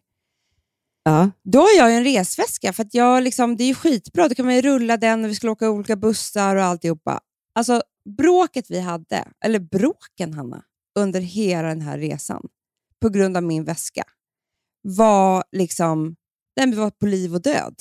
[1.04, 1.32] Ja.
[1.44, 4.28] Då har jag en resväska, för jag liksom, det är ju skitbra.
[4.28, 7.20] Då kan man rulla den och vi skulle åka olika bussar och alltihopa.
[7.56, 7.82] Alltså,
[8.18, 10.64] bråket vi hade, eller bråken Hanna,
[11.00, 12.48] under hela den här resan,
[13.02, 14.04] på grund av min väska,
[14.84, 16.16] var liksom
[16.56, 17.76] den var på liv och död.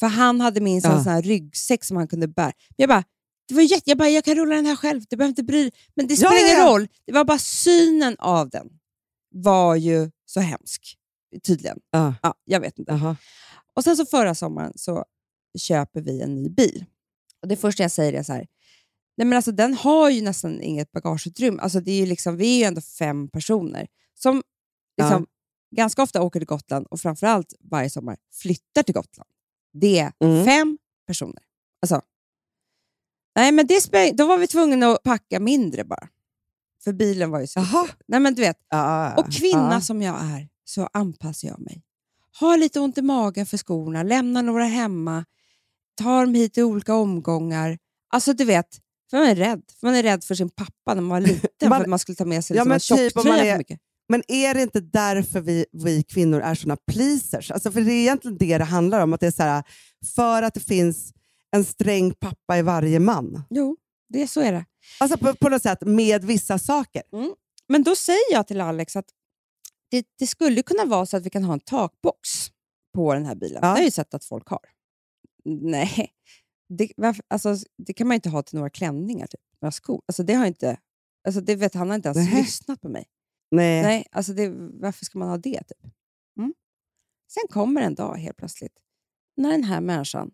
[0.00, 1.04] För han hade minst en Ja.
[1.04, 2.52] sån här ryggsäck som han kunde bära.
[2.68, 3.04] Men jag bara,
[3.48, 5.62] det var jätte, jag bara, jag kan rulla den här själv, du behöver inte bry
[5.62, 5.72] dig.
[5.94, 6.66] Men det spelar ja, ingen ja.
[6.72, 6.88] roll.
[7.06, 8.68] Det var bara synen av den
[9.34, 10.96] var ju så hemsk,
[11.42, 11.78] tydligen.
[11.90, 12.14] Ja.
[12.22, 12.92] Ja, jag vet inte.
[12.92, 13.16] Jaha.
[13.74, 15.04] Och sen så förra sommaren så
[15.58, 16.84] köper vi en ny bil.
[17.42, 18.46] Och Det första jag säger är så här,
[19.16, 21.62] nej men alltså den har ju nästan inget bagageutrymme.
[21.62, 24.42] Alltså det är ju liksom, vi är ju ändå fem personer som
[25.00, 25.26] liksom,
[25.76, 29.30] ganska ofta åker till Gotland och framförallt varje sommar flyttar till Gotland.
[29.72, 30.44] Det är Mm.
[30.44, 31.42] fem personer.
[31.82, 32.02] Alltså,
[33.36, 36.08] nej men det då var vi tvungna att packa mindre bara.
[36.84, 37.60] För bilen var ju så...
[38.06, 38.56] Nej men du vet,
[39.16, 41.82] och kvinna som jag är så anpassar jag mig.
[42.40, 45.24] Har lite ont i magen för skorna, lämnar några hemma,
[45.96, 47.78] tar dem hit i olika omgångar.
[48.10, 48.66] Alltså du vet,
[49.10, 49.62] för man är rädd.
[49.80, 51.98] För man är rädd för sin pappa när man var liten Man- för att man
[51.98, 53.80] skulle ta med sig Ja, liksom en typ tjocktröja är- för mycket.
[54.08, 57.50] Men är det inte därför vi, vi kvinnor är såna pleasers?
[57.50, 59.12] Alltså för det är egentligen det det handlar om.
[59.12, 59.62] Att det är så här,
[60.14, 61.12] för att det finns
[61.50, 63.42] en sträng pappa i varje man.
[63.50, 63.76] Jo,
[64.08, 64.64] det, så är det.
[65.00, 67.02] Alltså på, på något sätt med vissa saker.
[67.68, 69.04] Men då säger jag till Alex att
[69.90, 72.50] det, det skulle kunna vara så att vi kan ha en takbox
[72.94, 73.54] på den här bilen.
[73.54, 73.60] Ja.
[73.60, 74.60] Det har jag ju sett att folk har.
[75.44, 76.12] Nej,
[76.68, 79.40] det, varför, alltså, det kan man inte ha till några klänningar, typ.
[79.60, 80.02] några skor.
[80.06, 80.78] Alltså, det har inte,
[81.26, 82.38] alltså, det vet, han har inte ens Nähä.
[82.40, 83.04] lyssnat på mig.
[83.50, 83.82] Nej.
[83.82, 84.48] Nej, alltså det,
[84.80, 85.62] varför ska man ha det?
[85.64, 85.92] Typ?
[86.38, 86.54] Mm.
[87.32, 88.78] Sen kommer en dag helt plötsligt
[89.36, 90.30] när den här människan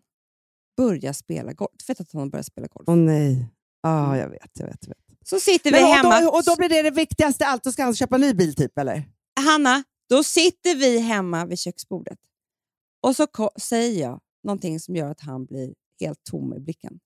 [0.77, 1.71] börjar spela golf.
[1.77, 2.89] Du vet att hon börjar spela golf.
[2.89, 3.47] Åh nej.
[3.81, 4.59] Ja, jag vet.
[4.59, 5.27] Jag vet, jag vet.
[5.27, 6.21] Så sitter vi Men, och, hemma.
[6.21, 7.63] då, och då blir det det viktigaste allt.
[7.63, 9.03] Då ska han köpa en ny bil typ, eller?
[9.39, 12.19] Hanna, då sitter vi hemma vid köksbordet
[13.01, 13.27] och så
[13.59, 16.99] säger jag någonting som gör att han blir helt tom i blicken.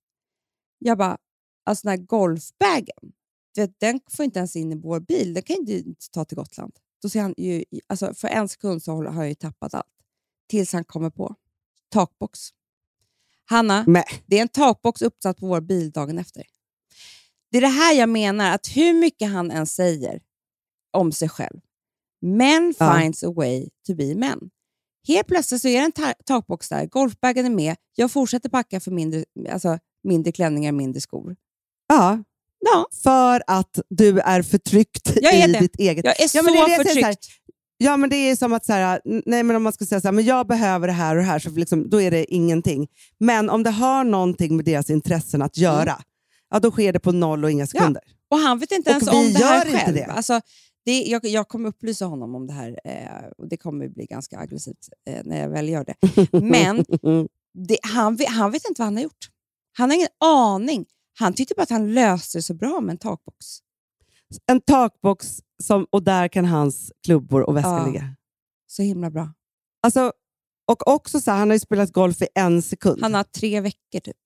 [0.80, 1.18] Jag bara,
[1.64, 3.14] alltså den här golfbagen,
[3.56, 5.34] vet, den får inte ens in i vår bil.
[5.34, 6.74] Den kan ju inte ta till Gotland.
[7.02, 9.86] Då ser han ju, alltså för en sekund så har han ju tappat allt.
[10.50, 11.36] Tills han kommer på
[11.90, 12.50] takbox.
[13.46, 14.06] Hanna, Nej.
[14.26, 16.44] det är en takbox uppsatt på vår bil dagen efter.
[17.52, 20.22] Det är det här jag menar, att hur mycket han än säger
[20.92, 21.60] om sig själv,
[22.22, 23.00] men Ja.
[23.00, 24.40] finds a way to be men.
[25.08, 28.80] Helt plötsligt så är det en ta- takbox där, golfbagen är med, jag fortsätter packa
[28.80, 31.36] för mindre, alltså, mindre klänningar, mindre skor.
[31.88, 32.24] Ja,
[32.62, 35.60] Ja, för att du är förtryckt Jag är i det.
[35.60, 36.06] ditt eget...
[36.06, 37.28] jag är Ja, så är så här, förtryckt.
[37.78, 40.08] Ja, men det är som att så här, nej, men om man ska säga så
[40.08, 42.88] här, men jag behöver det här och det här, så liksom, då är det ingenting.
[43.18, 46.02] Men om det har någonting med deras intressen att göra,
[46.50, 48.04] ja, då sker det på noll och inga sekunder.
[48.32, 49.96] Och han vet inte ens om det här själv.
[49.96, 50.04] det.
[50.06, 50.42] Alltså,
[50.90, 54.40] det, jag, jag kommer upplysa honom om det här eh, och det kommer bli ganska
[54.40, 55.96] aggressivt eh, när jag väl gör det.
[56.42, 56.78] Men
[57.68, 59.30] det, han, vet- han vet inte vad han har gjort.
[59.78, 60.86] Han har ingen aning.
[61.20, 63.46] Han tyckte bara att han löste det så bra med en takbox.
[64.46, 67.86] En takbox som, och där kan hans klubbor och väska Ja.
[67.88, 68.16] ligga.
[68.68, 69.34] Så himla bra.
[69.84, 70.14] Alltså,
[70.68, 73.02] och också så här, han har ju spelat golf i en sekund.
[73.02, 74.18] Han har tre veckor typ.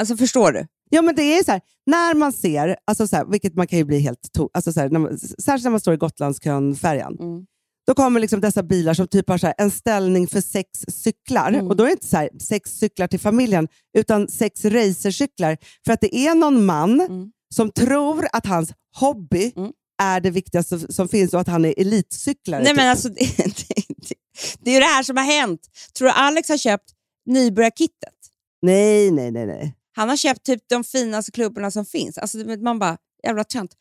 [0.00, 0.66] Alltså förstår du?
[0.92, 3.78] Ja, men det är så här, när man ser, alltså så här, vilket man kan
[3.78, 7.16] ju bli helt to- alltså så här, när man, särskilt när man står i Gotlandskön-färjan,
[7.20, 7.44] Mm.
[7.86, 11.48] då kommer liksom dessa bilar som typ har så en ställning för sex cyklar.
[11.52, 11.66] Mm.
[11.68, 13.68] Och då är det inte så sex cyklar till familjen,
[13.98, 15.56] utan sex racercyklar.
[15.86, 17.30] För att det är någon man Mm.
[17.54, 19.72] som tror att hans hobby Mm.
[20.02, 22.60] är det viktigaste som finns och att han är elitcyklare.
[22.62, 22.76] Nej, typ.
[22.76, 23.44] men alltså, det, det,
[23.88, 24.14] det,
[24.60, 25.60] det är ju det här som har hänt.
[25.98, 26.90] Tror du Alex har köpt
[27.26, 28.14] nybörjarkittet?
[28.62, 29.46] nej, nej, nej.
[29.46, 29.74] nej.
[29.92, 32.18] Han har köpt typ de finaste klubborna som finns.
[32.18, 33.74] Alltså, man bara, jävla tönt.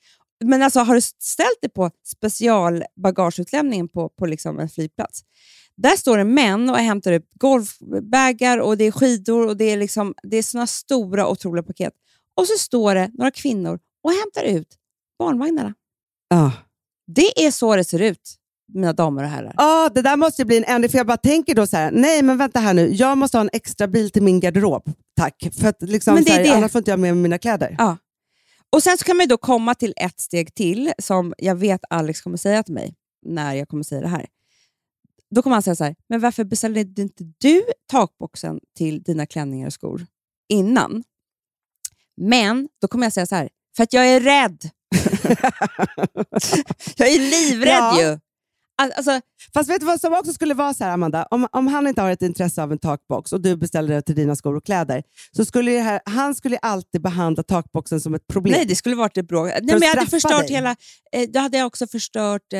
[0.43, 5.21] Men alltså, har du ställt dig på specialbagageutlämningen på, på liksom en flygplats?
[5.75, 9.77] Där står det män och hämtar upp golfbagar och det är skidor och det är,
[9.77, 11.93] liksom, det är såna stora otroliga paket.
[12.35, 14.75] Och så står det några kvinnor och hämtar ut
[15.19, 15.73] barnvagnarna.
[16.29, 16.51] Ja.
[17.07, 18.38] Det är så det ser ut.
[18.73, 19.53] Mina damer och herrar.
[19.57, 22.21] Ja, det där måste bli en ändring, för jag bara tänker då så här, nej
[22.23, 24.83] men vänta här nu, jag måste ha en extra bil till min garderob,
[25.15, 25.47] tack.
[25.59, 26.49] För att liksom, Men det här, det.
[26.55, 27.75] annars får inte jag med mig mina kläder.
[27.77, 27.97] Ja.
[28.71, 32.21] Och Sen så kan man då komma till ett steg till, som jag vet Alex
[32.21, 32.95] kommer säga till mig
[33.25, 34.25] när jag kommer säga det här.
[35.35, 39.67] Då kommer han säga så här, men varför beställde inte du takboxen till dina klänningar
[39.67, 40.05] och skor
[40.49, 41.03] innan?
[42.17, 44.69] Men då kommer jag säga så här, för att jag är rädd.
[46.97, 48.01] jag är livrädd Ja.
[48.01, 48.19] ju.
[48.81, 49.21] Al- Alltså,
[49.53, 51.27] Fast vet du vad som också skulle vara så här, Amanda?
[51.31, 54.15] Om, om han inte har ett intresse av en takbox och du beställer det till
[54.15, 55.03] dina skor och kläder,
[55.35, 58.51] så skulle här, han skulle alltid behandla takboxen som ett problem.
[58.57, 59.47] nej, det skulle varit ett bråk.
[59.47, 60.55] Nej, men jag hade förstört dig.
[60.55, 60.75] hela...
[61.11, 62.59] Eh, då hade jag också förstört eh,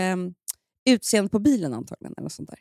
[0.89, 2.13] utseendet på bilen antagligen.
[2.17, 2.59] Eller sånt där.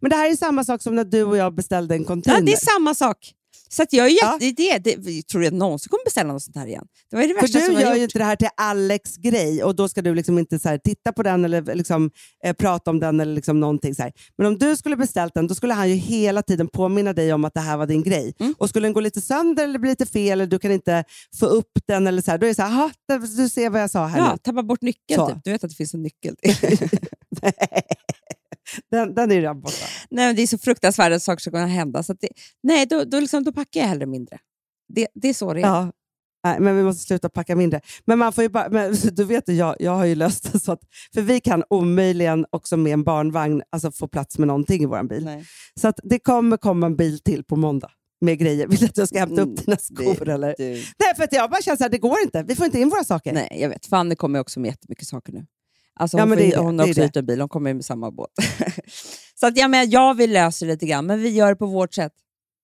[0.00, 2.38] Men det här är samma sak som när du och jag beställde en container.
[2.40, 3.32] Ja, det är samma sak.
[3.68, 4.38] Så jag är Ja.
[4.40, 6.84] jätte, det, det, det, tror jag någonsin kommer beställa något sånt här igen.
[7.10, 8.08] Det var ju det För värsta som du jag gör ju gjort.
[8.10, 11.12] inte det här till Alex grej och då ska du liksom inte så här, titta
[11.12, 12.10] på den eller liksom,
[12.44, 13.94] eh, prata om den eller liksom någonting.
[13.94, 14.12] Så här.
[14.38, 17.44] Men om du skulle beställt den, då skulle han ju hela tiden påminna dig om
[17.44, 18.34] att det här var din grej.
[18.40, 18.54] Mm.
[18.58, 21.04] Och skulle den gå lite sönder eller bli lite fel eller du kan inte
[21.40, 23.70] få upp den, eller så här, då är det så här, "Aha, det- du ser
[23.70, 24.38] vad jag sa här Ja, nu.
[24.38, 25.26] tappa bort nyckeln.
[25.28, 25.36] Typ.
[25.44, 26.36] Du vet att det finns en nyckel.
[28.90, 29.86] den, den är redan borta.
[30.10, 32.02] nej, det är så fruktansvärda saker som kan hända.
[32.02, 32.28] Så att det,
[32.62, 34.38] nej, då, då, liksom, då packar jag hellre mindre.
[34.94, 35.66] Det, det är så det är.
[35.66, 35.92] Ja.
[36.44, 37.80] Nej, men vi måste sluta packa mindre.
[38.06, 40.72] Men man får ju bara, men, du vet jag, jag har ju löst det så
[40.72, 40.80] att,
[41.14, 45.02] för vi kan omöjligen också med en barnvagn alltså, få plats med någonting i vår
[45.02, 45.24] bil.
[45.24, 45.44] Nej.
[45.80, 47.90] Så att det kommer komma en bil till på måndag
[48.20, 48.66] med grejer.
[48.66, 50.24] Vill du att jag ska hämta Mm, upp dina skor?
[50.24, 50.54] det- eller?
[50.58, 52.42] Du, Nej, för att jag bara känner här, det går inte.
[52.48, 53.32] Vi får inte in våra saker.
[53.32, 53.86] nej, jag vet.
[53.86, 55.46] Fanny kommer också med jättemycket saker nu.
[55.98, 58.10] Alltså Ja, hon, får, det hon har också hyrt en bil, hon kommer med samma
[58.10, 58.30] båt.
[59.34, 61.66] så att, ja, men jag vill lösa det lite grann, men vi gör det på
[61.66, 62.12] vårt sätt.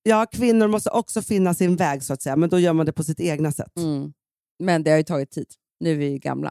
[0.03, 2.93] Ja, kvinnor måste också finna sin väg, så att säga, men då gör man det
[2.93, 3.77] på sitt egna sätt.
[3.77, 4.13] Mm.
[4.59, 5.47] Men det har ju tagit tid.
[5.81, 6.51] Nu är vi gamla.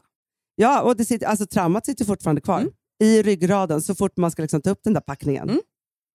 [0.56, 2.72] Ja, och det sitter, alltså, traumat sitter fortfarande kvar Mm.
[3.02, 5.48] i ryggraden så fort man ska liksom ta upp den där packningen.
[5.48, 5.60] Mm.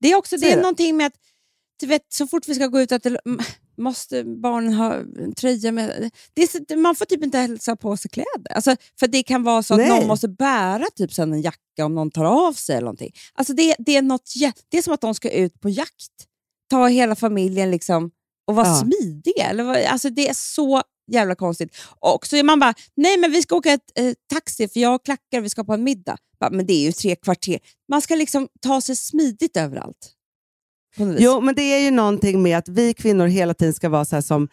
[0.01, 0.61] Det är också Så det är det.
[0.61, 3.05] någonting med att vet, så fort vi ska gå ut, att
[3.79, 6.11] måste barnen ha en tröja med...
[6.33, 8.51] Det är, så- man får typ inte hälsa på sig kläder.
[8.55, 9.89] Alltså, för det kan vara så att Nej.
[9.89, 13.11] någon måste bära typ sen en jacka om någon tar av sig eller någonting.
[13.33, 14.33] Alltså det, det, är något,
[14.69, 16.13] det är som att de ska ut på jakt.
[16.69, 18.11] Ta hela familjen liksom
[18.47, 18.75] och vara Ja.
[18.75, 19.43] smidiga.
[19.49, 21.77] Eller, vad- alltså det är så jävla konstigt.
[21.99, 24.89] Och så är man bara, nej men vi ska åka ett eh, taxi för jag
[24.89, 26.17] har klackar vi ska på en middag.
[26.39, 27.59] Bara, men det är ju tre kvarter.
[27.89, 30.11] Man ska liksom ta sig smidigt överallt.
[30.97, 34.21] Jo, men det är ju någonting med att vi kvinnor hela tiden ska vara så
[34.21, 34.47] som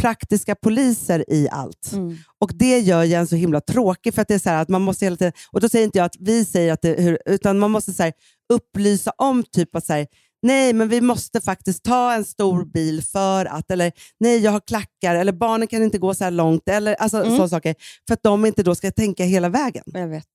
[0.00, 1.92] praktiska poliser i allt.
[1.92, 2.16] Mm.
[2.40, 4.68] Och Det gör ju en så himla tråkig, för att det är så här att
[4.68, 7.18] man måste hela tiden, och då säger inte jag att vi säger att det, hur,
[7.26, 8.12] utan man måste så
[8.52, 10.06] upplysa om typ att så här,
[10.42, 14.60] nej, men vi måste faktiskt ta en stor bil för att, eller nej, jag har
[14.60, 17.30] klackar, eller barnen kan inte gå så här långt, eller alltså, Mm.
[17.30, 17.74] sådana saker,
[18.06, 19.84] för att de inte då ska tänka hela vägen.
[19.86, 20.26] Jag vet.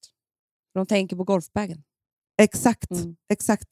[0.73, 1.83] De tänker på golfbagen.
[2.41, 3.15] Exakt, Mm.
[3.33, 3.67] exakt.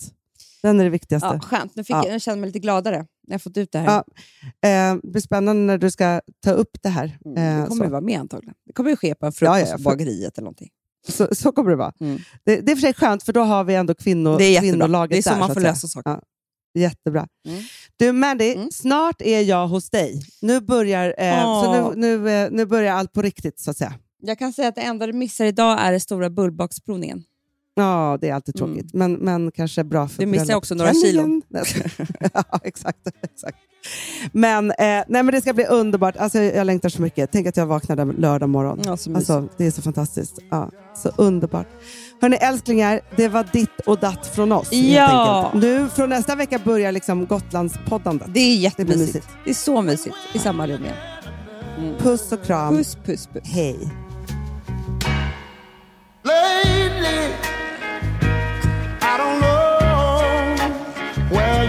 [0.66, 1.28] Den är det viktigaste.
[1.28, 2.06] Ja, skönt, nu, fick Ja.
[2.06, 2.98] jag, jag känner mig lite gladare
[3.28, 3.86] när jag fått ut det här.
[3.86, 4.04] Ja,
[4.70, 7.18] Eh, det blir spännande när du ska ta upp det här.
[7.26, 7.86] Mm, Eh, det kommer så.
[7.86, 8.56] ju vara med antagligen.
[8.66, 10.70] Det kommer ju ske på en Ja, frukost ja, på för- bageriet eller någonting.
[11.08, 11.94] Så, så kommer det vara.
[12.00, 12.20] Mm.
[12.46, 15.12] Det, det är för sig skönt, för då har vi ändå kvinno, Det är kvinnolaget
[15.12, 15.40] Det är så där.
[15.40, 15.70] man får säga.
[15.72, 16.10] lösa saker.
[16.10, 16.22] Ja.
[16.80, 17.28] Jättebra.
[17.48, 17.62] Mm.
[17.98, 18.72] Du Mandy, Mm.
[18.72, 20.22] snart är jag hos dig.
[20.42, 21.92] Nu börjar, eh, så Åh.
[21.96, 23.94] nu, nu, eh, nu börjar allt på riktigt, så att säga.
[24.22, 27.24] Jag kan säga att det enda du missar idag är den stora bullbaksprovningen.
[27.78, 31.42] Ja, det är alltid tråkigt, men, men kanske bra för Du missar också några klänningen.
[32.34, 33.08] ja, exakt.
[33.22, 33.58] exakt.
[34.32, 36.18] Men, eh, nej, men det ska bli underbart.
[36.18, 37.32] Alltså, jag längtar så mycket.
[37.32, 38.82] Tänk att jag vaknade lördag morgon.
[38.86, 38.92] Ja.
[38.92, 40.40] Alltså, det är så fantastiskt.
[40.50, 41.68] Ja, så underbart.
[42.22, 44.74] Hörni älsklingar, det var ditt och datt från oss.
[44.74, 45.52] Ja.
[45.54, 48.28] Nu från nästa vecka börjar liksom Gotlandspoddandet.
[48.34, 49.00] Det är jättemysigt.
[49.00, 49.28] mysigt.
[49.44, 51.98] Det är så mysigt i samma rum igen.
[52.00, 52.78] Puss och kram.
[52.78, 53.44] Puss, puss, puss.
[53.44, 53.80] Hej.
[56.24, 57.45] Lately,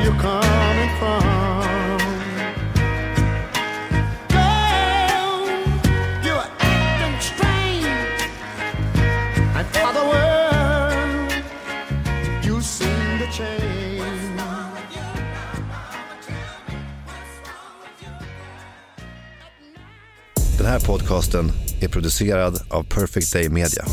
[0.06, 1.98] you're coming from.
[4.28, 5.48] Girl,
[6.24, 8.20] you're acting strange,
[9.56, 11.32] and for the world,
[12.44, 13.66] you seem to change.
[20.58, 23.84] Den här podcasten är producerad av Perfect Day Media.